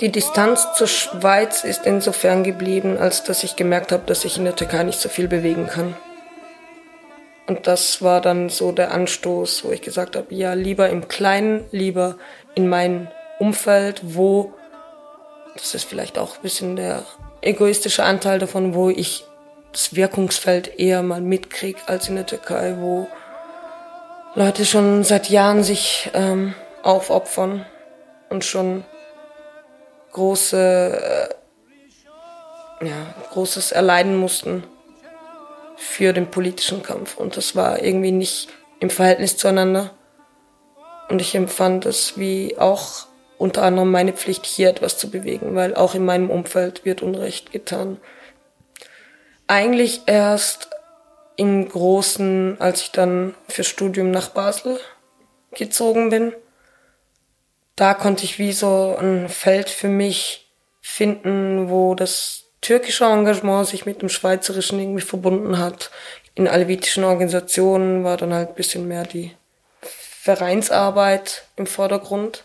Die 0.00 0.10
Distanz 0.12 0.66
zur 0.74 0.88
Schweiz 0.88 1.64
ist 1.64 1.86
insofern 1.86 2.42
geblieben, 2.42 2.98
als 2.98 3.22
dass 3.22 3.44
ich 3.44 3.56
gemerkt 3.56 3.90
habe, 3.90 4.02
dass 4.04 4.24
ich 4.24 4.36
in 4.36 4.44
der 4.44 4.56
Türkei 4.56 4.82
nicht 4.82 5.00
so 5.00 5.08
viel 5.08 5.28
bewegen 5.28 5.66
kann. 5.66 5.96
Und 7.46 7.66
das 7.66 8.00
war 8.00 8.20
dann 8.20 8.48
so 8.48 8.72
der 8.72 8.92
Anstoß, 8.92 9.64
wo 9.64 9.70
ich 9.70 9.82
gesagt 9.82 10.16
habe, 10.16 10.34
ja, 10.34 10.54
lieber 10.54 10.88
im 10.88 11.08
Kleinen, 11.08 11.64
lieber 11.72 12.16
in 12.54 12.68
meinem 12.68 13.08
Umfeld, 13.38 14.00
wo, 14.02 14.54
das 15.54 15.74
ist 15.74 15.84
vielleicht 15.84 16.16
auch 16.16 16.36
ein 16.36 16.42
bisschen 16.42 16.76
der 16.76 17.04
egoistische 17.42 18.04
Anteil 18.04 18.38
davon, 18.38 18.74
wo 18.74 18.88
ich 18.88 19.24
das 19.72 19.94
Wirkungsfeld 19.94 20.78
eher 20.78 21.02
mal 21.02 21.20
mitkriege 21.20 21.80
als 21.86 22.08
in 22.08 22.14
der 22.14 22.26
Türkei, 22.26 22.76
wo 22.78 23.08
Leute 24.34 24.64
schon 24.64 25.04
seit 25.04 25.28
Jahren 25.28 25.62
sich 25.62 26.10
ähm, 26.14 26.54
aufopfern 26.82 27.66
und 28.30 28.44
schon 28.44 28.84
große, 30.12 31.28
äh, 32.80 32.86
ja, 32.86 33.14
großes 33.32 33.72
erleiden 33.72 34.16
mussten 34.16 34.64
für 35.76 36.12
den 36.12 36.30
politischen 36.30 36.82
Kampf. 36.82 37.16
Und 37.16 37.36
das 37.36 37.56
war 37.56 37.82
irgendwie 37.82 38.12
nicht 38.12 38.48
im 38.80 38.90
Verhältnis 38.90 39.36
zueinander. 39.36 39.90
Und 41.08 41.20
ich 41.20 41.34
empfand 41.34 41.86
es 41.86 42.18
wie 42.18 42.56
auch 42.58 43.06
unter 43.38 43.62
anderem 43.62 43.90
meine 43.90 44.12
Pflicht, 44.12 44.46
hier 44.46 44.70
etwas 44.70 44.96
zu 44.96 45.10
bewegen, 45.10 45.54
weil 45.54 45.74
auch 45.74 45.94
in 45.94 46.04
meinem 46.04 46.30
Umfeld 46.30 46.84
wird 46.84 47.02
Unrecht 47.02 47.52
getan. 47.52 47.98
Eigentlich 49.46 50.02
erst 50.06 50.70
im 51.36 51.68
Großen, 51.68 52.60
als 52.60 52.82
ich 52.82 52.90
dann 52.92 53.34
fürs 53.48 53.66
Studium 53.66 54.10
nach 54.10 54.30
Basel 54.30 54.78
gezogen 55.52 56.10
bin. 56.10 56.32
Da 57.76 57.94
konnte 57.94 58.24
ich 58.24 58.38
wie 58.38 58.52
so 58.52 58.96
ein 58.98 59.28
Feld 59.28 59.68
für 59.68 59.88
mich 59.88 60.48
finden, 60.80 61.68
wo 61.68 61.94
das 61.94 62.43
türkische 62.64 63.04
Engagement 63.04 63.68
sich 63.68 63.84
mit 63.84 64.00
dem 64.00 64.08
schweizerischen 64.08 64.80
irgendwie 64.80 65.02
verbunden 65.02 65.58
hat. 65.58 65.90
In 66.34 66.48
alevitischen 66.48 67.04
Organisationen 67.04 68.04
war 68.04 68.16
dann 68.16 68.32
halt 68.32 68.48
ein 68.48 68.54
bisschen 68.54 68.88
mehr 68.88 69.04
die 69.04 69.32
Vereinsarbeit 69.80 71.44
im 71.56 71.66
Vordergrund. 71.66 72.44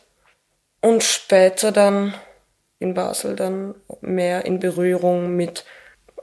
Und 0.81 1.03
später 1.03 1.71
dann 1.71 2.13
in 2.79 2.93
Basel 2.93 3.35
dann 3.35 3.75
mehr 4.01 4.45
in 4.45 4.59
Berührung 4.59 5.35
mit 5.35 5.65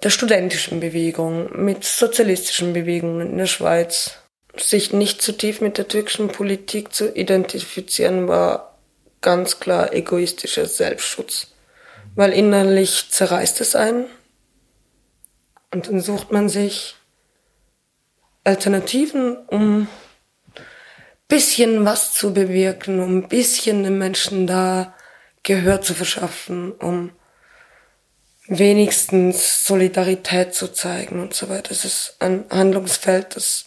der 0.02 0.10
studentischen 0.10 0.80
Bewegung, 0.80 1.64
mit 1.64 1.84
sozialistischen 1.84 2.74
Bewegungen 2.74 3.30
in 3.30 3.38
der 3.38 3.46
Schweiz. 3.46 4.18
Sich 4.56 4.92
nicht 4.92 5.20
zu 5.20 5.32
tief 5.32 5.60
mit 5.60 5.78
der 5.78 5.88
türkischen 5.88 6.28
Politik 6.28 6.94
zu 6.94 7.14
identifizieren, 7.14 8.28
war 8.28 8.78
ganz 9.20 9.58
klar 9.58 9.92
egoistischer 9.92 10.66
Selbstschutz. 10.66 11.48
Weil 12.16 12.32
innerlich 12.32 13.10
zerreißt 13.10 13.60
es 13.60 13.76
einen 13.76 14.06
und 15.70 15.86
dann 15.86 16.00
sucht 16.00 16.32
man 16.32 16.48
sich 16.48 16.96
Alternativen, 18.42 19.36
um 19.46 19.86
bisschen 21.28 21.84
was 21.84 22.14
zu 22.14 22.32
bewirken, 22.32 23.00
um 23.00 23.18
ein 23.18 23.28
bisschen 23.28 23.82
den 23.82 23.98
Menschen 23.98 24.46
da 24.46 24.94
Gehör 25.42 25.80
zu 25.80 25.94
verschaffen, 25.94 26.72
um 26.72 27.12
wenigstens 28.48 29.64
Solidarität 29.66 30.54
zu 30.54 30.72
zeigen 30.72 31.20
und 31.20 31.34
so 31.34 31.48
weiter. 31.48 31.72
Es 31.72 31.84
ist 31.84 32.16
ein 32.20 32.44
Handlungsfeld, 32.50 33.36
das 33.36 33.66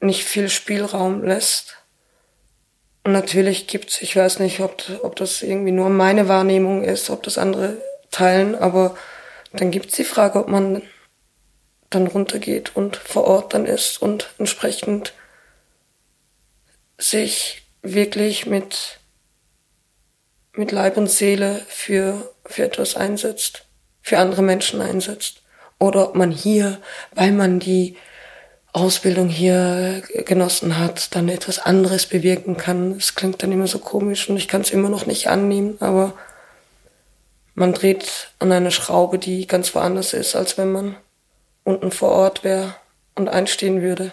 nicht 0.00 0.24
viel 0.24 0.48
Spielraum 0.48 1.22
lässt. 1.22 1.76
Natürlich 3.04 3.66
gibt's, 3.66 4.02
ich 4.02 4.14
weiß 4.14 4.40
nicht, 4.40 4.60
ob, 4.60 4.84
ob 5.02 5.16
das 5.16 5.42
irgendwie 5.42 5.72
nur 5.72 5.88
meine 5.88 6.28
Wahrnehmung 6.28 6.84
ist, 6.84 7.10
ob 7.10 7.22
das 7.22 7.38
andere 7.38 7.78
teilen, 8.10 8.54
aber 8.54 8.96
dann 9.52 9.70
gibt's 9.70 9.96
die 9.96 10.04
Frage, 10.04 10.38
ob 10.38 10.48
man 10.48 10.82
dann 11.88 12.06
runtergeht 12.06 12.76
und 12.76 12.96
vor 12.96 13.24
Ort 13.24 13.54
dann 13.54 13.66
ist 13.66 14.00
und 14.00 14.30
entsprechend 14.38 15.14
sich 16.98 17.62
wirklich 17.82 18.46
mit 18.46 19.00
mit 20.60 20.72
Leib 20.72 20.96
und 20.96 21.10
Seele 21.10 21.62
für, 21.68 22.32
für 22.44 22.64
etwas 22.64 22.96
einsetzt, 22.96 23.64
für 24.02 24.18
andere 24.18 24.42
Menschen 24.42 24.80
einsetzt. 24.80 25.42
Oder 25.78 26.08
ob 26.08 26.14
man 26.14 26.30
hier, 26.30 26.80
weil 27.12 27.32
man 27.32 27.58
die 27.58 27.96
Ausbildung 28.72 29.28
hier 29.28 30.02
genossen 30.26 30.78
hat, 30.78 31.14
dann 31.14 31.28
etwas 31.28 31.58
anderes 31.58 32.06
bewirken 32.06 32.56
kann. 32.56 32.92
Es 32.92 33.14
klingt 33.14 33.42
dann 33.42 33.52
immer 33.52 33.66
so 33.66 33.78
komisch 33.78 34.28
und 34.28 34.36
ich 34.36 34.48
kann 34.48 34.60
es 34.60 34.70
immer 34.70 34.88
noch 34.88 35.06
nicht 35.06 35.28
annehmen, 35.28 35.76
aber 35.80 36.12
man 37.54 37.72
dreht 37.72 38.30
an 38.38 38.52
einer 38.52 38.70
Schraube, 38.70 39.18
die 39.18 39.46
ganz 39.46 39.74
woanders 39.74 40.12
ist, 40.12 40.36
als 40.36 40.56
wenn 40.56 40.72
man 40.72 40.96
unten 41.64 41.90
vor 41.90 42.10
Ort 42.10 42.44
wäre 42.44 42.74
und 43.14 43.28
einstehen 43.28 43.82
würde. 43.82 44.12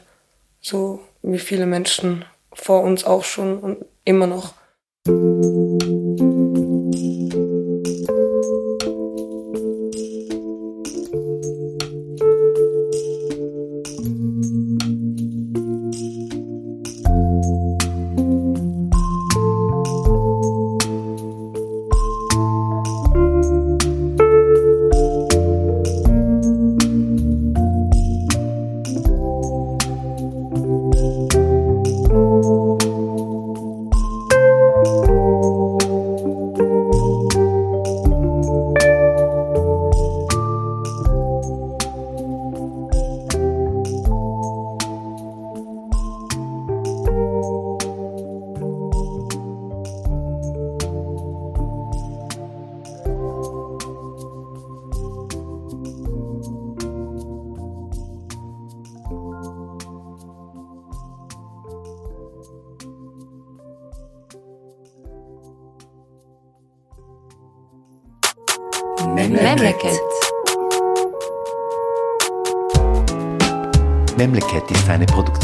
So 0.60 1.01
wie 1.22 1.39
viele 1.39 1.66
Menschen 1.66 2.26
vor 2.51 2.82
uns 2.82 3.05
auch 3.05 3.24
schon 3.24 3.60
und 3.60 3.86
immer 4.03 4.28
noch. 4.28 4.53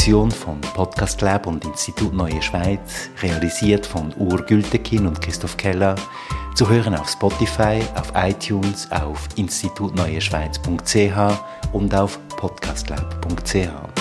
Produktion 0.03 0.31
von 0.31 0.59
Podcast 0.59 1.21
Lab 1.21 1.47
und 1.47 1.63
Institut 1.63 2.13
Neue 2.13 2.41
Schweiz, 2.41 3.09
realisiert 3.21 3.85
von 3.85 4.13
Ur 4.17 4.45
Gültekin 4.45 5.07
und 5.07 5.21
Christoph 5.21 5.55
Keller, 5.55 5.95
zu 6.55 6.67
hören 6.67 6.93
auf 6.93 7.07
Spotify, 7.07 7.79
auf 7.95 8.11
iTunes, 8.13 8.91
auf 8.91 9.29
institutneueschweiz.ch 9.37 11.71
und 11.71 11.95
auf 11.95 12.19
podcastlab.ch. 12.35 13.92